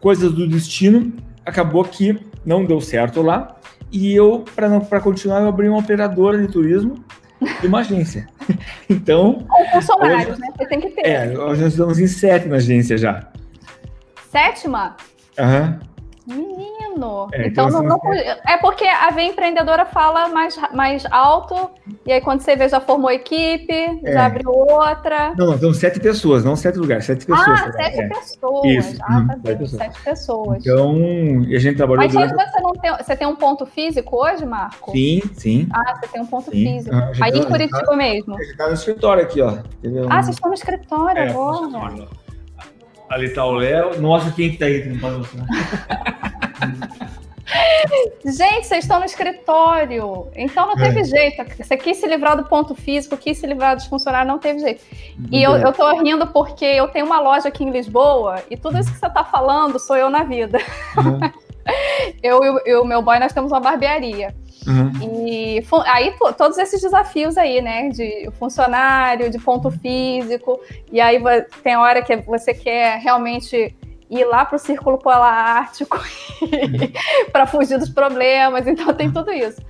[0.01, 1.13] coisas do destino,
[1.45, 3.57] acabou que não deu certo lá,
[3.93, 7.05] e eu, para continuar, eu abri uma operadora de turismo
[7.61, 8.27] de uma agência.
[8.89, 9.47] Então.
[9.49, 10.49] Ou funcionários, hoje, né?
[10.57, 11.07] Você tem que ter.
[11.07, 13.29] É, hoje nós estamos em sétima agência já.
[14.31, 14.97] Sétima?
[15.39, 15.79] Aham.
[16.29, 16.80] Uhum.
[16.91, 17.29] Menino.
[17.33, 21.71] É, então, então não, não, é porque a V empreendedora fala mais, mais alto,
[22.07, 24.13] e aí quando você vê, já formou equipe, é.
[24.13, 25.35] já abriu outra.
[25.37, 27.61] Não, são sete pessoas, não sete lugares, sete pessoas.
[27.61, 28.09] Ah, sete é.
[28.09, 28.65] pessoas.
[28.67, 28.99] Isso.
[29.03, 29.83] Ah, tá sete, pessoas.
[29.83, 30.59] sete pessoas.
[30.61, 30.97] Então,
[31.47, 32.05] e a gente trabalhou.
[32.05, 32.35] Mas durante...
[32.35, 32.97] você não tem.
[32.97, 34.93] Você tem um ponto físico hoje, Marco?
[34.93, 35.69] Sim, sim.
[35.73, 36.51] Ah, você tem um ponto sim.
[36.51, 36.95] físico.
[36.95, 38.37] Ah, aí em Curitiba tá, mesmo.
[38.37, 39.59] A gente tá no escritório aqui, ó.
[40.09, 41.61] Ah, vocês estão no escritório é, agora.
[41.61, 42.09] No escritório.
[43.09, 44.01] Ali tá o Léo.
[44.01, 44.81] Nossa, quem que tá aí?
[48.25, 51.05] Gente, vocês estão no escritório, então não teve é.
[51.05, 51.45] jeito.
[51.57, 54.85] Você quis se livrar do ponto físico, quis se livrar dos funcionários, não teve jeito.
[55.31, 58.79] E eu, eu tô rindo porque eu tenho uma loja aqui em Lisboa e tudo
[58.79, 60.59] isso que você está falando sou eu na vida.
[60.97, 61.21] Uhum.
[62.23, 64.35] eu e o meu boy, nós temos uma barbearia.
[64.67, 64.93] Uhum.
[65.27, 67.89] E aí todos esses desafios aí, né?
[67.89, 70.61] De funcionário, de ponto físico,
[70.93, 71.21] e aí
[71.63, 73.75] tem hora que você quer realmente
[74.11, 75.99] ir lá para o Círculo Polar Ártico
[77.31, 79.61] para fugir dos problemas, então tem tudo isso.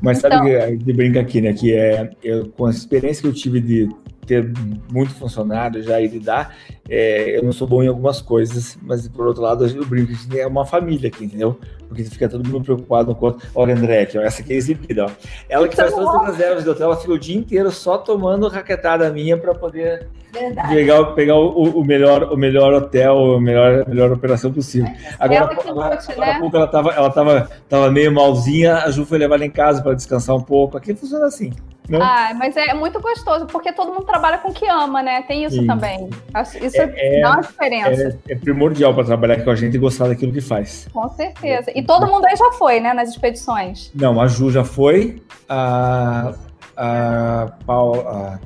[0.00, 1.52] Mas então, sabe que a gente brinca aqui, né?
[1.52, 3.88] Que é, eu, com a experiência que eu tive de
[4.28, 4.52] ter
[4.92, 6.54] muito funcionário já e lidar,
[6.88, 10.38] é, eu não sou bom em algumas coisas, mas por outro lado, eu brinco que
[10.38, 11.58] é uma família aqui, entendeu?
[11.88, 15.10] Porque fica todo mundo preocupado com Olha, André, aqui, ó, essa aqui é exibida, ó.
[15.48, 18.46] Ela que faz todas as reservas do hotel, ela fica o dia inteiro só tomando
[18.48, 20.06] raquetada minha para poder
[20.68, 24.90] pegar, pegar o, o, melhor, o melhor hotel, a melhor, a melhor operação possível.
[25.18, 26.38] Agora, ela agora, agora, né?
[26.40, 29.82] pouco ela tava, ela tava, tava meio malzinha, a Ju foi levar ela em casa
[29.82, 30.76] para descansar um pouco.
[30.76, 31.52] Aqui funciona assim.
[31.88, 31.98] Né?
[32.00, 35.22] Ah, mas é muito gostoso, porque todo mundo trabalha com o que ama, né?
[35.22, 35.66] Tem isso Sim.
[35.66, 36.10] também.
[36.60, 38.18] Isso é, dá uma diferença.
[38.28, 40.86] É, é primordial para trabalhar com a gente e gostar daquilo que faz.
[40.92, 41.72] Com certeza.
[41.74, 43.90] E todo mundo aí já foi, né, nas expedições?
[43.94, 46.34] Não, a Ju já foi, a,
[46.76, 48.38] a, a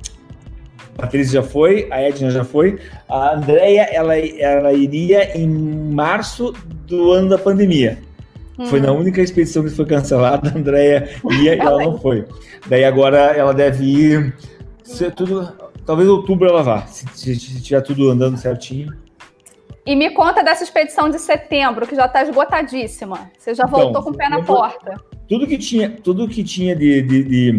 [0.97, 2.79] Patrícia já foi, a Edna já foi,
[3.09, 6.53] a Andrea ela, ela iria em março
[6.87, 7.99] do ano da pandemia.
[8.59, 8.67] Hum.
[8.67, 11.09] Foi na única expedição que foi cancelada, a Andrea
[11.41, 12.25] ia e ela não foi.
[12.67, 14.35] Daí agora ela deve ir.
[14.85, 15.51] Se tudo,
[15.87, 18.93] talvez outubro ela vá, se, se, se tiver tudo andando certinho.
[19.85, 23.31] E me conta dessa expedição de setembro, que já está esgotadíssima.
[23.37, 24.95] Você já voltou então, com o pé na porta.
[25.29, 27.57] Tudo que tinha, tudo que tinha de, de, de,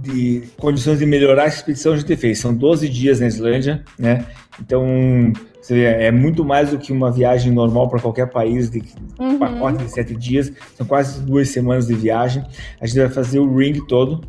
[0.00, 2.38] de, condições de melhorar a expedição a gente fez.
[2.38, 4.26] São 12 dias na Islândia, né?
[4.60, 8.82] Então, você vê, é muito mais do que uma viagem normal para qualquer país de
[9.18, 9.38] uhum.
[9.38, 10.50] pacote de sete dias.
[10.74, 12.44] São quase duas semanas de viagem.
[12.80, 14.22] A gente vai fazer o ring todo,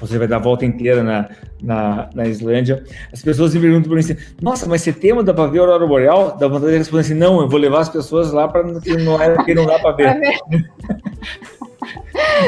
[0.00, 1.28] você vai dar a volta inteira na,
[1.62, 2.84] na, na Islândia.
[3.12, 5.86] As pessoas me perguntam por mim assim, nossa, mas setembro dá para ver a Aurora
[5.86, 6.36] Boreal?
[6.36, 9.22] Dá vontade de responder assim, não, eu vou levar as pessoas lá para que não,
[9.22, 10.20] é, que não dá para ver.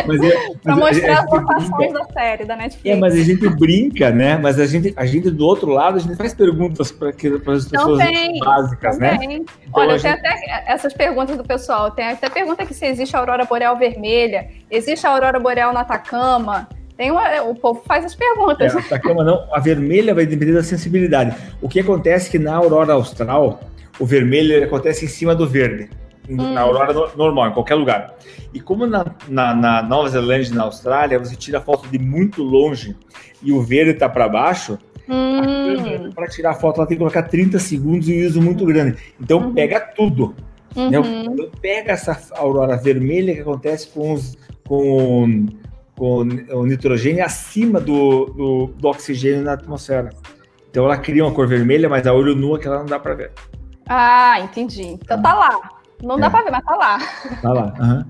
[0.07, 0.33] mas é,
[0.63, 2.97] pra mostrar as locações da série, da Netflix.
[2.97, 4.37] É, mas a gente brinca, né?
[4.37, 7.99] Mas a gente, a gente do outro lado, a gente faz perguntas para as pessoas
[8.41, 9.19] básicas, né?
[9.23, 10.21] Então, Olha, gente...
[10.21, 11.91] tem até essas perguntas do pessoal.
[11.91, 15.81] Tem até pergunta que se existe a aurora boreal vermelha, existe a aurora boreal na
[15.81, 16.69] Atacama.
[16.97, 18.75] Tem uma, o povo faz as perguntas.
[18.75, 21.37] É, a Atacama não, a vermelha vai depender da sensibilidade.
[21.63, 23.61] O que acontece é que na aurora austral,
[24.01, 25.89] o vermelho acontece em cima do verde,
[26.29, 26.37] hum.
[26.37, 28.15] na aurora normal, em qualquer lugar.
[28.53, 32.43] E como na, na, na Nova Zelândia e na Austrália, você tira foto de muito
[32.43, 32.97] longe
[33.43, 36.11] e o verde está para baixo, hum.
[36.15, 38.99] para tirar a foto ela tem que colocar 30 segundos e um uso muito grande.
[39.21, 39.55] Então uhum.
[39.55, 40.35] pega tudo.
[40.75, 40.99] Né?
[40.99, 41.33] Uhum.
[41.33, 45.47] Então, pega essa aurora vermelha que acontece com, os, com,
[45.97, 46.19] com
[46.53, 50.11] o nitrogênio acima do, do, do, oxigênio na atmosfera.
[50.71, 52.99] Então ela cria uma cor vermelha, mas a olho nu é que ela não dá
[52.99, 53.33] para ver.
[53.89, 54.83] Ah, entendi.
[54.83, 55.78] Então tá lá.
[56.03, 56.21] Não é.
[56.21, 56.99] dá para ver, mas tá lá.
[57.43, 57.75] Tá lá.
[57.79, 58.05] Uhum.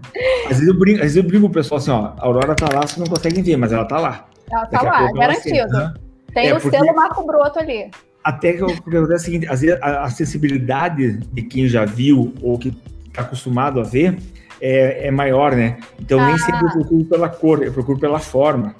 [0.45, 2.67] Às, vezes eu brinco, às vezes eu brinco o pessoal assim, ó, a aurora tá
[2.73, 4.27] lá, vocês não conseguem ver, mas ela tá lá.
[4.51, 5.95] Ela tá lá, garantido.
[6.35, 7.91] Tem é, o selo Marco Broto ali.
[8.23, 12.35] Até que acontece é o seguinte, às vezes a, a sensibilidade de quem já viu
[12.43, 12.77] ou que
[13.07, 14.19] está acostumado a ver
[14.61, 15.79] é, é, maior, né?
[15.99, 16.27] Então ah.
[16.27, 18.75] nem sempre eu procuro pela cor, eu procuro pela forma.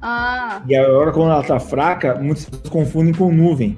[0.00, 0.62] Ah.
[0.66, 3.76] E agora, quando ela tá fraca, pessoas confundem com nuvem.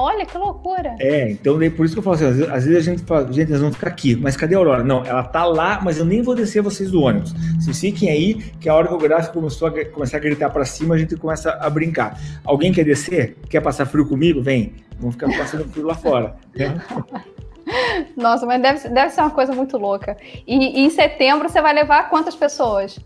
[0.00, 0.94] Olha que loucura.
[1.00, 3.02] É, então daí por isso que eu falo assim, às vezes, às vezes a gente
[3.02, 4.84] fala, gente, nós vamos ficar aqui, mas cadê a Aurora?
[4.84, 7.32] Não, ela tá lá, mas eu nem vou descer vocês do ônibus.
[7.58, 10.64] Vocês fiquem aí, que a hora que o gráfico começou a começar a gritar para
[10.64, 12.16] cima, a gente começa a brincar.
[12.44, 13.38] Alguém quer descer?
[13.50, 14.40] Quer passar frio comigo?
[14.40, 14.72] Vem.
[15.00, 16.36] Vamos ficar passando frio lá fora.
[16.54, 16.80] Né?
[18.16, 20.16] Nossa, mas deve, deve ser uma coisa muito louca.
[20.46, 23.00] E, e em setembro você vai levar quantas pessoas?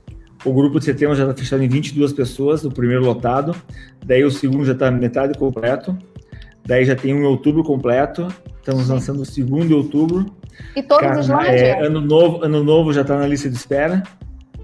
[0.45, 3.57] O grupo de setembro já está fechado em 22 pessoas, o primeiro lotado.
[4.05, 5.97] Daí o segundo já está metade completo.
[6.65, 8.29] Daí já tem um outubro completo.
[8.59, 10.27] Estamos lançando o segundo de outubro.
[10.77, 14.03] E todos os é, ano novo, ano novo já está na lista de espera.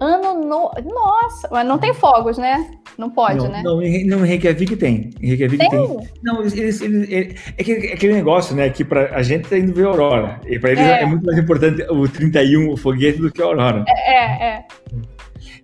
[0.01, 0.72] Ano novo.
[0.84, 2.70] Nossa, mas não tem fogos, né?
[2.96, 3.62] Não pode, não, né?
[3.64, 3.82] Não,
[4.24, 5.11] em Reykjavik tem.
[5.20, 5.70] Em Reykjavik tem.
[5.70, 6.09] tem.
[6.22, 8.70] Não, eles, eles, eles, é, aquele, é aquele negócio, né?
[8.70, 10.40] Que pra, a gente tá indo ver a Aurora.
[10.46, 11.03] E para eles é.
[11.03, 11.07] é.
[11.07, 13.84] muito mais importante o 31, o foguete, do que a Aurora.
[13.88, 14.49] É, é.
[14.51, 14.64] é.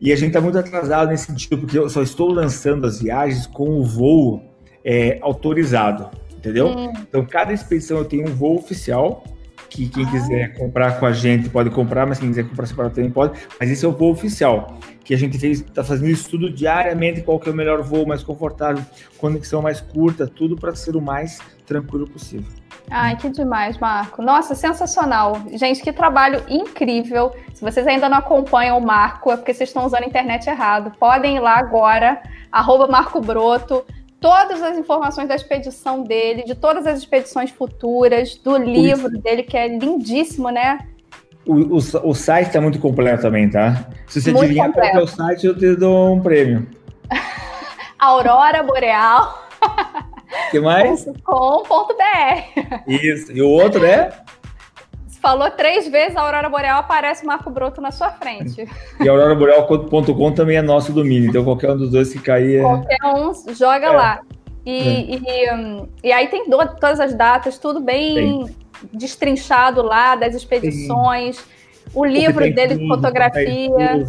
[0.00, 3.46] E a gente tá muito atrasado nesse sentido, porque eu só estou lançando as viagens
[3.46, 4.42] com o voo
[4.84, 6.10] é, autorizado
[6.44, 6.68] entendeu?
[6.68, 6.92] Hum.
[7.00, 9.24] Então, cada expedição eu tenho um voo oficial,
[9.70, 10.10] que quem ah.
[10.10, 13.38] quiser comprar com a gente pode comprar, mas quem quiser comprar separado também pode.
[13.58, 17.48] Mas esse é o voo oficial, que a gente está fazendo estudo diariamente, qual que
[17.48, 18.84] é o melhor voo, mais confortável,
[19.18, 22.46] conexão mais curta, tudo para ser o mais tranquilo possível.
[22.90, 24.20] Ai, que demais, Marco.
[24.20, 25.40] Nossa, sensacional.
[25.54, 27.34] Gente, que trabalho incrível.
[27.54, 30.92] Se vocês ainda não acompanham o Marco, é porque vocês estão usando a internet errado.
[30.98, 32.22] Podem ir lá agora,
[32.52, 33.84] arroba Marco Broto,
[34.24, 39.54] todas as informações da expedição dele, de todas as expedições futuras, do livro dele, que
[39.54, 40.78] é lindíssimo, né?
[41.44, 43.86] O, o, o site está muito completo também, tá?
[44.06, 46.66] Se você muito adivinhar qual é o site, eu te dou um prêmio.
[48.00, 49.46] Aurora Boreal.
[50.50, 51.04] que mais?
[51.22, 52.80] .com.br.
[52.86, 53.30] Isso.
[53.30, 54.08] E o outro é?
[55.24, 58.68] Falou três vezes, a Aurora Boreal aparece o Marco Broto na sua frente.
[59.00, 62.58] E auroraboreal.com também é nosso domínio, então qualquer um dos dois que cair.
[62.58, 62.60] É...
[62.60, 63.90] Qualquer um joga é.
[63.90, 64.20] lá.
[64.66, 65.46] E, é.
[65.48, 68.56] e, um, e, aí tem do, todas as datas, tudo bem tem.
[68.92, 71.44] destrinchado lá, das expedições, Sim.
[71.94, 74.06] o livro dele de fotografia.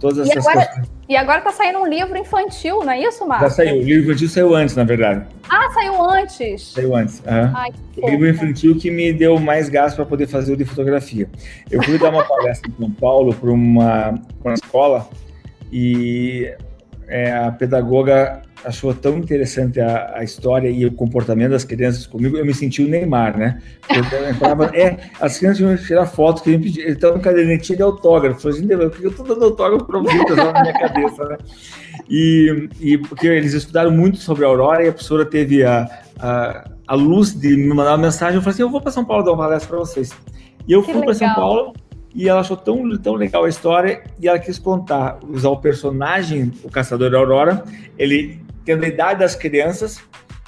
[0.00, 0.90] Todas e agora, questões.
[1.10, 3.50] E agora tá saindo um livro infantil, não é isso, Marcos?
[3.50, 3.76] Já saiu.
[3.76, 5.26] O livro infantil saiu antes, na verdade.
[5.48, 6.72] Ah, saiu antes.
[6.72, 7.18] Saiu antes.
[7.18, 7.52] Uhum.
[7.54, 11.28] Ai, o livro infantil que me deu mais gás para poder fazer o de fotografia.
[11.70, 15.06] Eu fui dar uma palestra em São Paulo para uma, uma escola
[15.70, 16.50] e
[17.06, 22.36] é, a pedagoga achou tão interessante a, a, história e o comportamento das crianças comigo,
[22.36, 23.60] eu me senti o Neymar, né?
[23.88, 28.48] Eu entrava, é, as crianças iam tirar fotos, que pedir, então no cadernetinho de autógrafo.
[28.48, 31.38] Eu falei, que eu tô dando autógrafo para vocês na minha cabeça, né?
[32.08, 35.88] E, e porque eles estudaram muito sobre a Aurora e a professora teve a,
[36.18, 39.04] a, a luz de me mandar uma mensagem, eu falei assim, eu vou para São
[39.04, 40.10] Paulo dar uma palestra para vocês.
[40.66, 41.72] E eu que fui para São Paulo,
[42.14, 46.52] e ela achou tão, tão legal a história e ela quis contar, usar o personagem,
[46.64, 47.64] o Caçador da Aurora,
[47.98, 50.00] ele tendo a idade das crianças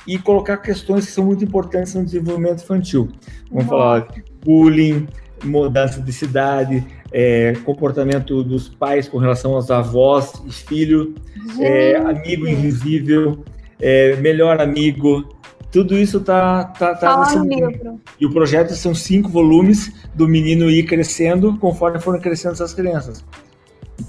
[0.06, 3.08] e colocar questões que são muito importantes no desenvolvimento infantil.
[3.50, 3.68] Vamos Nossa.
[3.68, 4.08] falar
[4.44, 5.06] bullying,
[5.44, 11.14] mudança de cidade, é, comportamento dos pais com relação aos avós e filho,
[11.60, 13.44] é, amigo invisível,
[13.80, 15.28] é, melhor amigo,
[15.70, 18.00] tudo isso tá, tá, tá, no livro.
[18.20, 23.24] E o projeto são cinco volumes do menino ir crescendo conforme foram crescendo essas crianças.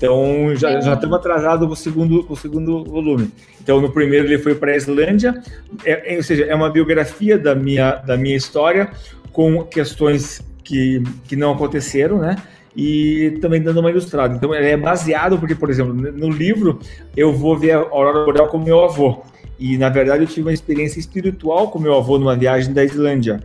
[0.04, 3.32] Então já, já estamos atrasados para o segundo, o segundo volume.
[3.62, 5.41] Então no primeiro ele foi para a Islândia,
[5.86, 8.91] é, é, ou seja, é uma biografia da minha, da minha história
[9.32, 12.36] com questões que, que não aconteceram, né?
[12.76, 14.36] E também dando uma ilustrada.
[14.36, 16.80] Então ele é baseado, porque, por exemplo, no livro
[17.16, 19.24] eu vou ver a Aurora Boreal com meu avô.
[19.58, 23.39] E na verdade eu tive uma experiência espiritual com meu avô numa viagem da Islândia.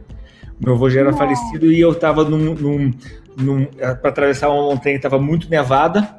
[0.59, 2.93] Meu avô já era falecido e eu estava num, num,
[3.37, 6.19] num para atravessar uma montanha que estava muito nevada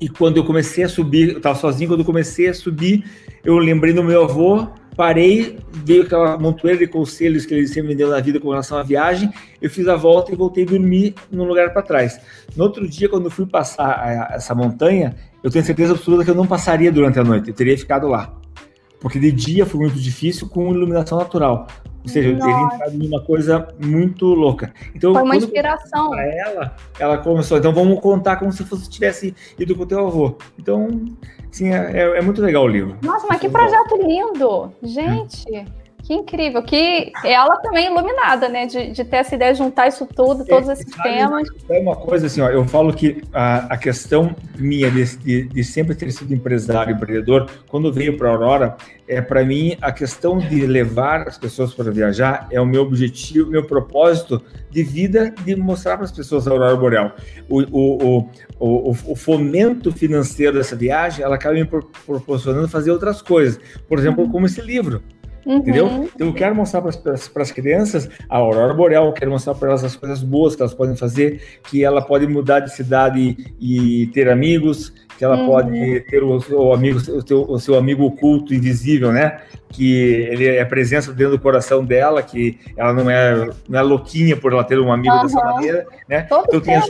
[0.00, 3.04] e quando eu comecei a subir, eu estava sozinho, quando eu comecei a subir,
[3.44, 7.94] eu lembrei do meu avô, parei, veio aquela montoeira de conselhos que ele sempre me
[7.94, 9.30] deu na vida com relação à viagem,
[9.60, 12.20] eu fiz a volta e voltei a dormir num lugar para trás.
[12.56, 16.30] No outro dia, quando eu fui passar a, essa montanha, eu tenho certeza absoluta que
[16.30, 18.39] eu não passaria durante a noite, eu teria ficado lá.
[19.00, 21.66] Porque de dia foi muito difícil com iluminação natural.
[22.02, 24.72] Ou seja, eu teria entrado em uma coisa muito louca.
[24.94, 26.10] Então, Foi uma inspiração.
[26.10, 30.06] Para ela, ela começou, então vamos contar como se fosse tivesse ido com o teu
[30.06, 30.36] avô.
[30.58, 30.88] Então,
[31.50, 32.96] sim, é, é, é muito legal o livro.
[33.02, 34.72] Nossa, mas que projeto lindo!
[34.82, 35.66] Gente.
[36.10, 38.66] Que incrível, que ela também é iluminada, né?
[38.66, 41.46] De, de ter essa ideia de juntar isso tudo, todos é, esses temas.
[41.68, 45.62] É uma coisa assim, ó, eu falo que a, a questão minha de, de, de,
[45.62, 50.38] sempre ter sido empresário, empreendedor, quando veio para a Aurora, é para mim a questão
[50.38, 55.54] de levar as pessoas para viajar é o meu objetivo, meu propósito de vida, de
[55.54, 57.14] mostrar para as pessoas a Aurora Boreal.
[57.48, 63.22] O, o, o, o, o fomento financeiro dessa viagem, ela acaba me proporcionando fazer outras
[63.22, 63.60] coisas.
[63.88, 65.00] Por exemplo, como esse livro.
[65.50, 65.56] Uhum.
[65.56, 66.08] Entendeu?
[66.14, 69.82] Então eu quero mostrar para as crianças a aurora boreal, eu quero mostrar para elas
[69.82, 74.30] as coisas boas que elas podem fazer, que ela pode mudar de cidade e, ter
[74.30, 75.46] amigos, que ela uhum.
[75.46, 79.40] pode ter o seu amigo, o seu, o seu amigo oculto, invisível, né?
[79.70, 84.36] Que ele é presença dentro do coração dela, que ela não é, não é louquinha
[84.36, 85.22] por ela ter um amigo uhum.
[85.22, 86.28] dessa maneira, né?
[86.30, 86.80] então tem,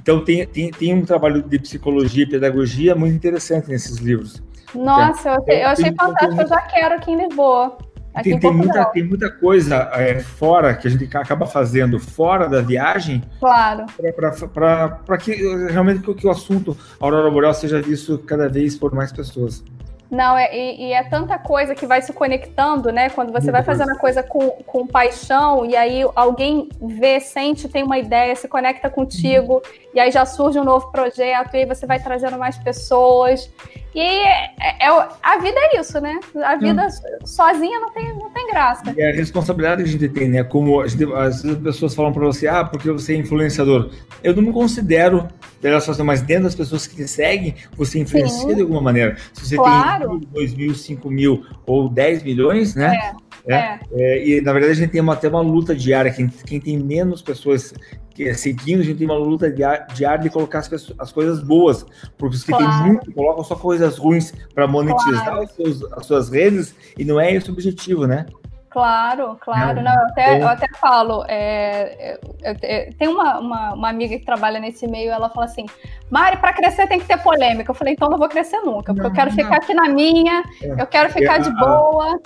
[0.00, 4.40] então tem, tem, tem um trabalho de psicologia e pedagogia muito interessante nesses livros.
[4.74, 7.78] Nossa, eu, eu achei fantástico, eu já quero aqui em Lisboa.
[8.18, 12.48] Aqui tem, tem muita, tem muita coisa é, fora que a gente acaba fazendo fora
[12.48, 13.22] da viagem.
[13.38, 13.86] Claro.
[14.14, 15.34] Para que
[15.68, 19.62] realmente que, que o assunto Aurora Boreal seja visto cada vez por mais pessoas.
[20.10, 23.10] Não, é, e, e, é tanta coisa que vai se conectando, né?
[23.10, 27.82] Quando você vai fazendo a coisa com, com paixão, e aí alguém vê, sente, tem
[27.82, 29.60] uma ideia, se conecta contigo, uhum.
[29.92, 33.50] e aí já surge um novo projeto, e aí você vai trazendo mais pessoas.
[33.94, 34.88] E é, é,
[35.22, 36.18] a vida é isso, né?
[36.42, 37.26] A vida hum.
[37.26, 38.14] sozinha não tem
[38.50, 38.94] graça.
[38.96, 40.42] E a responsabilidade que a gente tem, né?
[40.42, 43.90] Como gente, as pessoas falam para você, ah, porque você é influenciador.
[44.22, 45.28] Eu não me considero
[45.60, 48.54] dessa mas dentro das pessoas que te seguem, você influencia Sim.
[48.54, 49.16] de alguma maneira.
[49.32, 50.20] Se você claro.
[50.20, 52.94] tem 2 mil, 5 mil ou 10 milhões, né?
[52.94, 53.28] É.
[53.50, 54.28] É, é.
[54.28, 56.12] e na verdade a gente tem uma, até uma luta diária.
[56.12, 57.72] Quem, quem tem menos pessoas
[58.18, 61.86] que, seguindo, a gente tem uma luta diária de colocar as, pessoas, as coisas boas.
[62.18, 62.66] Porque os que claro.
[62.66, 65.48] tem muito colocam só coisas ruins para monetizar claro.
[65.54, 68.26] seus, as suas redes e não é esse o objetivo, né?
[68.70, 69.80] Claro, claro.
[69.80, 74.18] Não, eu, até, então eu até falo, é, eu, eu, tem uma, uma, uma, amiga
[74.18, 75.64] que trabalha nesse meio, ela fala assim,
[76.10, 77.70] Mari, para crescer tem que ter polêmica.
[77.70, 79.36] Eu falei, então não vou crescer nunca, porque não, eu quero não.
[79.36, 80.82] ficar aqui na minha, é.
[80.82, 82.20] eu quero ficar é, de boa.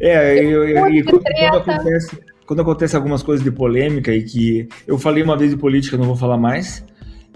[0.00, 4.68] É, eu, eu, e quando, quando, acontece, quando acontece algumas coisas de polêmica e que
[4.86, 6.82] eu falei uma vez de política, não vou falar mais.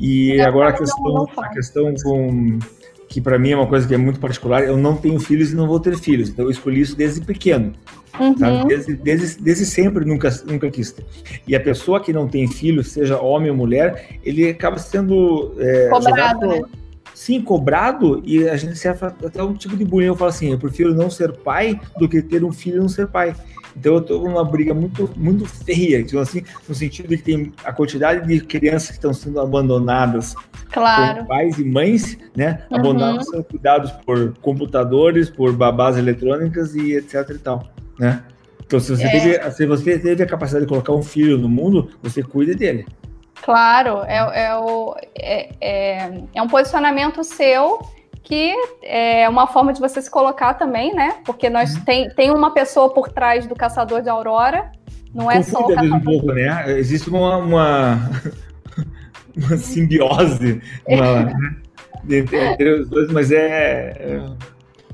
[0.01, 2.59] E agora a questão, a questão com
[3.11, 5.55] que para mim é uma coisa que é muito particular, eu não tenho filhos e
[5.55, 7.75] não vou ter filhos, então eu escolhi isso desde pequeno.
[8.19, 8.67] Uhum.
[8.67, 11.05] Desde, desde, desde, sempre nunca, nunca quis ter.
[11.47, 15.91] E a pessoa que não tem filho, seja homem ou mulher, ele acaba sendo é,
[15.91, 16.63] cobrado, jogado, né?
[17.13, 20.07] sim, cobrado, e a gente serve até um tipo de bullying.
[20.07, 22.89] Eu falo assim: eu prefiro não ser pai do que ter um filho e não
[22.89, 23.35] ser pai.
[23.77, 27.53] Então eu estou numa briga muito, muito feia, então, assim, no sentido de que tem
[27.65, 30.35] a quantidade de crianças que estão sendo abandonadas
[30.71, 31.21] claro.
[31.21, 32.65] por pais e mães, né?
[32.71, 32.79] Uhum.
[32.79, 37.65] Abandonados sendo cuidados por computadores, por babás eletrônicas e etc e tal,
[37.99, 38.23] né?
[38.65, 39.11] Então, se você, é.
[39.11, 42.87] teve, se você teve a capacidade de colocar um filho no mundo, você cuida dele.
[43.43, 47.81] Claro, é, é, o, é, é, é um posicionamento seu
[48.23, 51.17] que é uma forma de você se colocar também, né?
[51.25, 51.85] Porque nós uhum.
[51.85, 54.71] tem, tem uma pessoa por trás do caçador de aurora,
[55.15, 55.97] não é só o caçador.
[55.97, 56.79] Um pouco, né?
[56.79, 58.11] Existe uma, uma,
[59.37, 61.57] uma simbiose uma, né?
[62.11, 64.23] entre os dois, mas é, é,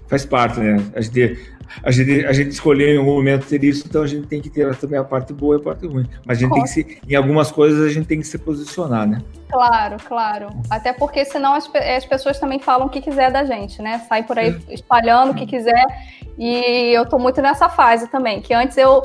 [0.09, 0.77] faz parte, né?
[0.95, 1.39] A gente,
[1.83, 4.51] a gente, a gente escolheu em algum momento ter isso, então a gente tem que
[4.51, 6.07] ter também a parte boa e a parte ruim.
[6.25, 9.07] Mas a gente tem que se, em algumas coisas a gente tem que se posicionar,
[9.07, 9.23] né?
[9.51, 10.49] Claro, claro.
[10.71, 14.01] Até porque senão as, as pessoas também falam o que quiser da gente, né?
[14.09, 15.85] Sai por aí espalhando o que quiser.
[16.39, 19.03] E eu tô muito nessa fase também, que antes eu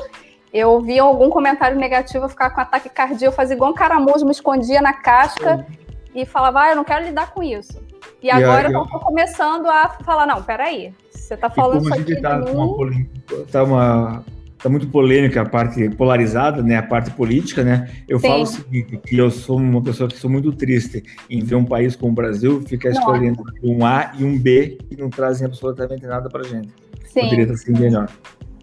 [0.52, 4.24] eu via algum comentário negativo, eu ficava com ataque cardíaco, eu fazia igual um caramujo,
[4.24, 5.66] me escondia na casca
[6.14, 7.83] e falava, ah, eu não quero lidar com isso.
[8.22, 12.20] E, e agora eu tô começando a falar, não, peraí, você tá falando isso aqui
[12.20, 13.06] tá, de uma,
[13.50, 14.24] tá uma
[14.64, 17.90] tá muito polêmica a parte polarizada, né, a parte política, né?
[18.08, 18.28] Eu Sim.
[18.28, 21.66] falo o seguinte, que eu sou uma pessoa que sou muito triste em ver um
[21.66, 26.06] país como o Brasil ficar escolhendo um A e um B que não trazem absolutamente
[26.06, 26.72] nada para gente.
[27.04, 27.24] Sim.
[27.24, 28.08] Poderia estar sendo melhor.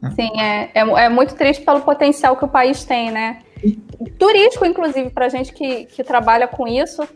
[0.02, 0.12] Né?
[0.16, 3.40] Sim, é, é, é, muito triste pelo potencial que o país tem, né?
[4.18, 7.08] Turístico, inclusive, para gente que, que trabalha com isso,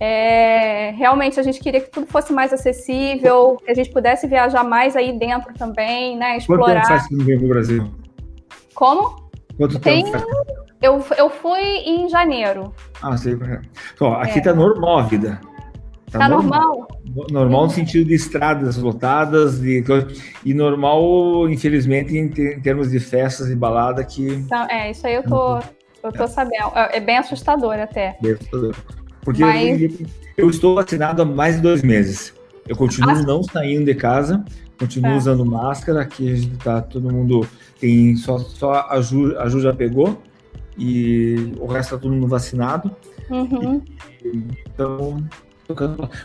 [0.00, 4.64] É, realmente a gente queria que tudo fosse mais acessível, que a gente pudesse viajar
[4.64, 6.38] mais aí dentro também, né?
[6.38, 6.64] Explorar.
[6.64, 7.90] Quanto tempo faz que não vem pro Brasil?
[8.74, 9.30] Como?
[9.58, 10.04] Quanto Tem...
[10.04, 10.24] tempo faz?
[10.80, 12.72] Eu, eu fui em janeiro.
[13.02, 13.36] Ah, sei.
[13.94, 14.42] Então, aqui é.
[14.42, 15.38] tá normal a vida.
[16.10, 16.88] Tá, tá normal?
[17.04, 19.84] Normal, normal no sentido de estradas lotadas de,
[20.42, 22.28] e normal, infelizmente, em,
[22.62, 24.26] termos de festas e balada que...
[24.26, 25.58] Então, é, isso aí eu tô,
[26.02, 26.26] eu tô é.
[26.26, 26.72] sabendo.
[26.74, 28.16] É, é bem assustador até.
[28.22, 28.74] Bem assustador.
[29.22, 29.80] Porque Mas...
[29.80, 29.90] eu,
[30.36, 32.34] eu, estou vacinado há mais de dois meses.
[32.66, 33.22] Eu continuo ah.
[33.22, 34.44] não saindo de casa,
[34.78, 35.16] continuo é.
[35.16, 37.46] usando máscara, aqui a gente tá, todo mundo
[37.80, 40.22] tem, só, só a, Ju, a Ju já pegou,
[40.78, 42.90] e o resto tá todo mundo vacinado.
[43.28, 43.82] Uhum.
[44.24, 45.22] E, então,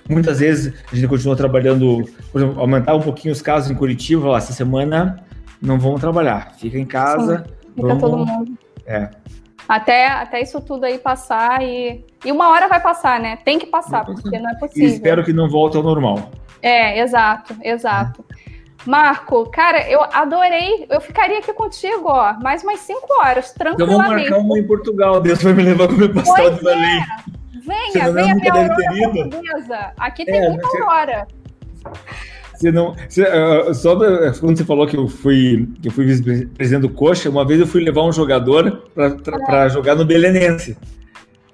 [0.10, 4.28] muitas vezes a gente continua trabalhando, por exemplo, aumentar um pouquinho os casos em Curitiba,
[4.28, 5.24] ó, essa semana
[5.62, 7.40] não vão trabalhar, fica em casa.
[7.40, 8.02] Sim, fica vamos...
[8.02, 8.58] todo mundo.
[8.86, 9.10] É,
[9.68, 13.38] até, até isso tudo aí passar e, e uma hora vai passar, né?
[13.44, 14.90] Tem que passar, porque não é possível.
[14.90, 16.30] E espero que não volte ao normal.
[16.62, 18.24] É, exato, exato.
[18.86, 20.86] Marco, cara, eu adorei.
[20.90, 23.84] Eu ficaria aqui contigo, ó, mais umas cinco horas, tranquilamente.
[23.84, 25.20] Então vamos marcar uma em Portugal.
[25.20, 27.00] Deus vai me levar comer pastel de Belém.
[27.00, 27.36] É.
[27.66, 29.92] Venha, venha ver a aurora portuguesa.
[29.98, 31.28] Aqui tem é, muita aurora.
[32.56, 36.06] Você não, você, uh, só da, quando você falou que eu fui, que eu fui
[36.06, 40.78] vice-presidente do Coxa, uma vez eu fui levar um jogador para jogar no Belenense.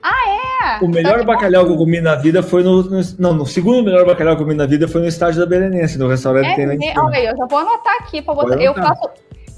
[0.01, 0.83] Ah, é?
[0.83, 3.83] O melhor tá bacalhau que eu comi na vida foi no, no, Não, no segundo
[3.83, 6.49] melhor bacalhau que eu comi na vida foi no estádio da Belenense, no restaurante é,
[6.49, 7.05] que tem lá em cima.
[7.05, 8.61] Olha aí, eu já vou anotar aqui para botar.
[8.61, 9.09] Eu faço,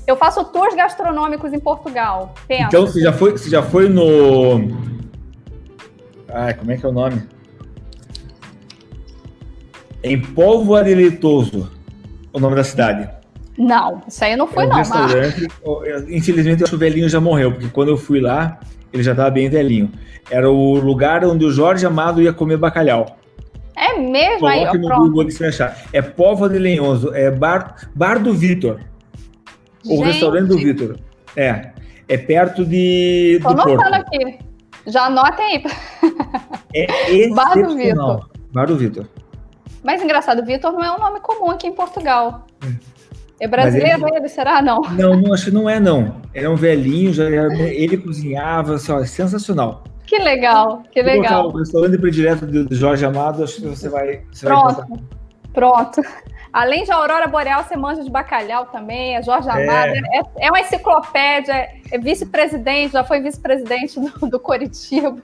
[0.05, 2.33] eu faço tours gastronômicos em Portugal.
[2.47, 2.63] Pensa.
[2.63, 4.67] Então você já foi, você já foi no.
[6.29, 7.21] Ai, como é que é o nome?
[10.03, 10.93] Em Póvoa de
[12.33, 13.09] o nome da cidade.
[13.57, 14.77] Não, isso aí não foi, é um não.
[14.77, 15.47] Restaurante,
[16.09, 18.59] infelizmente, o velhinho já morreu, porque quando eu fui lá,
[18.91, 19.91] ele já estava bem velhinho.
[20.29, 23.17] Era o lugar onde o Jorge Amado ia comer bacalhau.
[23.75, 24.39] É mesmo?
[24.39, 25.01] Coloque aí, no pronto.
[25.01, 25.77] Google você achar.
[25.91, 28.79] É Póvoa de Lenhoso, é Bar, Bar do Vitor.
[29.85, 30.97] O restaurante do Vitor.
[31.35, 31.71] É.
[32.07, 33.39] É perto de.
[33.41, 34.39] Tô anotando aqui.
[34.87, 35.63] Já anotem aí.
[36.73, 38.29] É Bar do Vitor.
[38.51, 39.07] Bar do Vitor.
[39.83, 42.47] Mas engraçado, Vitor não é um nome comum aqui em Portugal.
[43.39, 44.61] É brasileiro ele, ele, será?
[44.61, 44.81] Não.
[44.81, 46.21] Não, não, acho que não é, não.
[46.33, 49.83] Ele é um velhinho, já era, ele cozinhava, assim, ó, é sensacional.
[50.05, 51.47] Que legal, que legal.
[51.47, 54.21] O restaurante predileto do Jorge Amado, acho que você vai.
[54.31, 54.85] Você Pronto.
[54.87, 54.99] Vai
[55.53, 56.01] Pronto.
[56.53, 60.49] Além de Aurora Boreal, você manja de bacalhau também, é Jorge Amado, é, é, é
[60.51, 65.17] uma enciclopédia, é vice-presidente, já foi vice-presidente do, do Coritiba.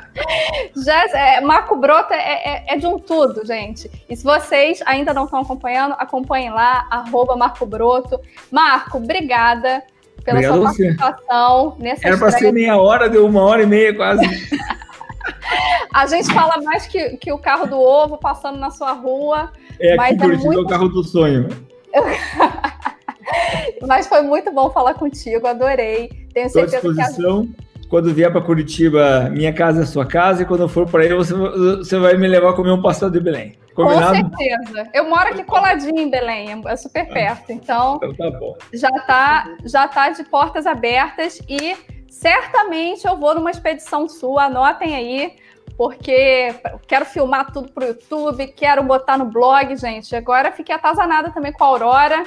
[0.74, 3.90] já, é, Marco Broto é, é, é, de um tudo, gente.
[4.08, 8.18] E se vocês ainda não estão acompanhando, acompanhem lá, arroba Marco Broto.
[8.50, 9.82] Marco, obrigada
[10.24, 11.76] pela Obrigado sua participação.
[11.78, 14.22] Nessa Era para ser meia hora, deu uma hora e meia quase.
[15.92, 19.52] A gente fala mais que, que o carro do ovo passando na sua rua.
[19.80, 20.60] É, mas aqui é muito...
[20.60, 21.48] o carro do sonho.
[23.86, 26.10] mas foi muito bom falar contigo, adorei.
[26.32, 27.46] Tenho certeza à disposição.
[27.46, 27.88] Que a...
[27.88, 31.12] Quando vier para Curitiba, minha casa é sua casa, e quando eu for para aí,
[31.12, 33.54] você, você vai me levar a comer um pastel de Belém.
[33.74, 34.30] Combinado?
[34.30, 34.88] Com certeza.
[34.94, 37.52] Eu moro aqui coladinho em Belém, é super ah, perto.
[37.52, 38.56] Então, então tá bom.
[38.72, 41.76] já tá, já tá de portas abertas e
[42.08, 45.34] certamente eu vou numa expedição sua, anotem aí
[45.82, 46.54] porque
[46.86, 50.14] quero filmar tudo para o YouTube, quero botar no blog, gente.
[50.14, 52.22] Agora fiquei atazanada também com a Aurora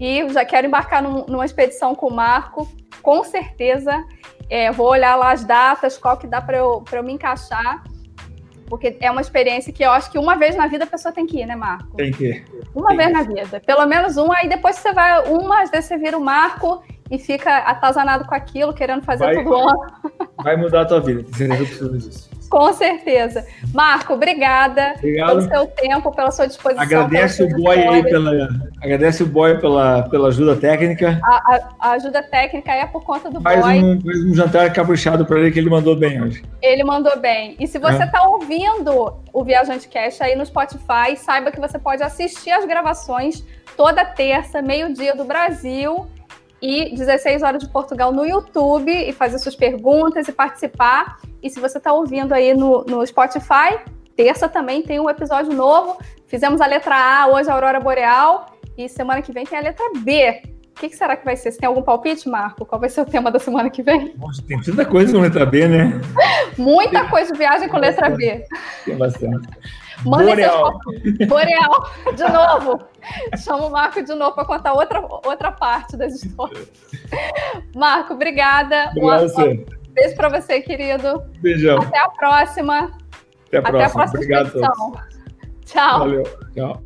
[0.00, 2.66] e já quero embarcar num, numa expedição com o Marco,
[3.02, 4.02] com certeza.
[4.48, 7.84] É, vou olhar lá as datas, qual que dá para eu, eu me encaixar,
[8.70, 11.26] porque é uma experiência que eu acho que uma vez na vida a pessoa tem
[11.26, 11.94] que ir, né, Marco?
[11.98, 12.46] Tem que ir.
[12.74, 13.12] Uma tem vez que.
[13.12, 16.24] na vida, pelo menos uma, aí depois você vai, uma, às vezes você vira o
[16.24, 16.82] Marco
[17.14, 19.86] e fica atazanado com aquilo, querendo fazer vai, tudo ano.
[20.42, 22.28] Vai mudar a tua vida, disso.
[22.50, 23.46] Com certeza.
[23.72, 25.28] Marco, obrigada Obrigado.
[25.28, 26.82] pelo seu tempo, pela sua disposição.
[26.82, 28.48] Agradece o boy aí pela,
[28.82, 31.20] agradece o boy pela, pela ajuda técnica.
[31.24, 33.82] A, a, a ajuda técnica é por conta do faz boy.
[33.82, 36.44] Um, faz um jantar caprichado para ele que ele mandou bem hoje.
[36.60, 37.56] Ele mandou bem.
[37.58, 38.26] E se você está é.
[38.26, 43.44] ouvindo o Viajante Cash aí no Spotify, saiba que você pode assistir as gravações
[43.76, 46.06] toda terça, meio-dia do Brasil
[46.64, 51.18] e 16 horas de Portugal no YouTube e fazer suas perguntas e participar.
[51.42, 53.78] E se você está ouvindo aí no, no Spotify,
[54.16, 55.98] terça também tem um episódio novo.
[56.26, 59.84] Fizemos a letra A, hoje a Aurora Boreal, e semana que vem tem a letra
[59.98, 60.40] B.
[60.70, 61.52] O que, que, será que vai ser?
[61.52, 62.64] Você tem algum palpite, Marco?
[62.64, 64.14] Qual vai ser o tema da semana que vem?
[64.16, 66.00] Nossa, tem tanta coisa com letra B, né?
[66.56, 68.42] Muita coisa de viagem com letra B.
[68.86, 69.48] Tem bastante.
[70.04, 70.80] Manda Boreal.
[71.28, 72.84] Boreal, de novo.
[73.36, 76.70] Chama o Marco de novo para contar outra, outra parte das histórias.
[77.74, 78.90] Marco, obrigada.
[78.90, 79.66] Obrigado um, você.
[79.90, 81.22] Beijo para você, querido.
[81.40, 81.78] Beijão.
[81.78, 82.90] Até a próxima.
[83.46, 83.78] Até a próxima.
[83.78, 84.52] Até a próxima Obrigado.
[85.64, 85.98] Tchau.
[85.98, 86.22] Valeu.
[86.54, 86.83] Tchau.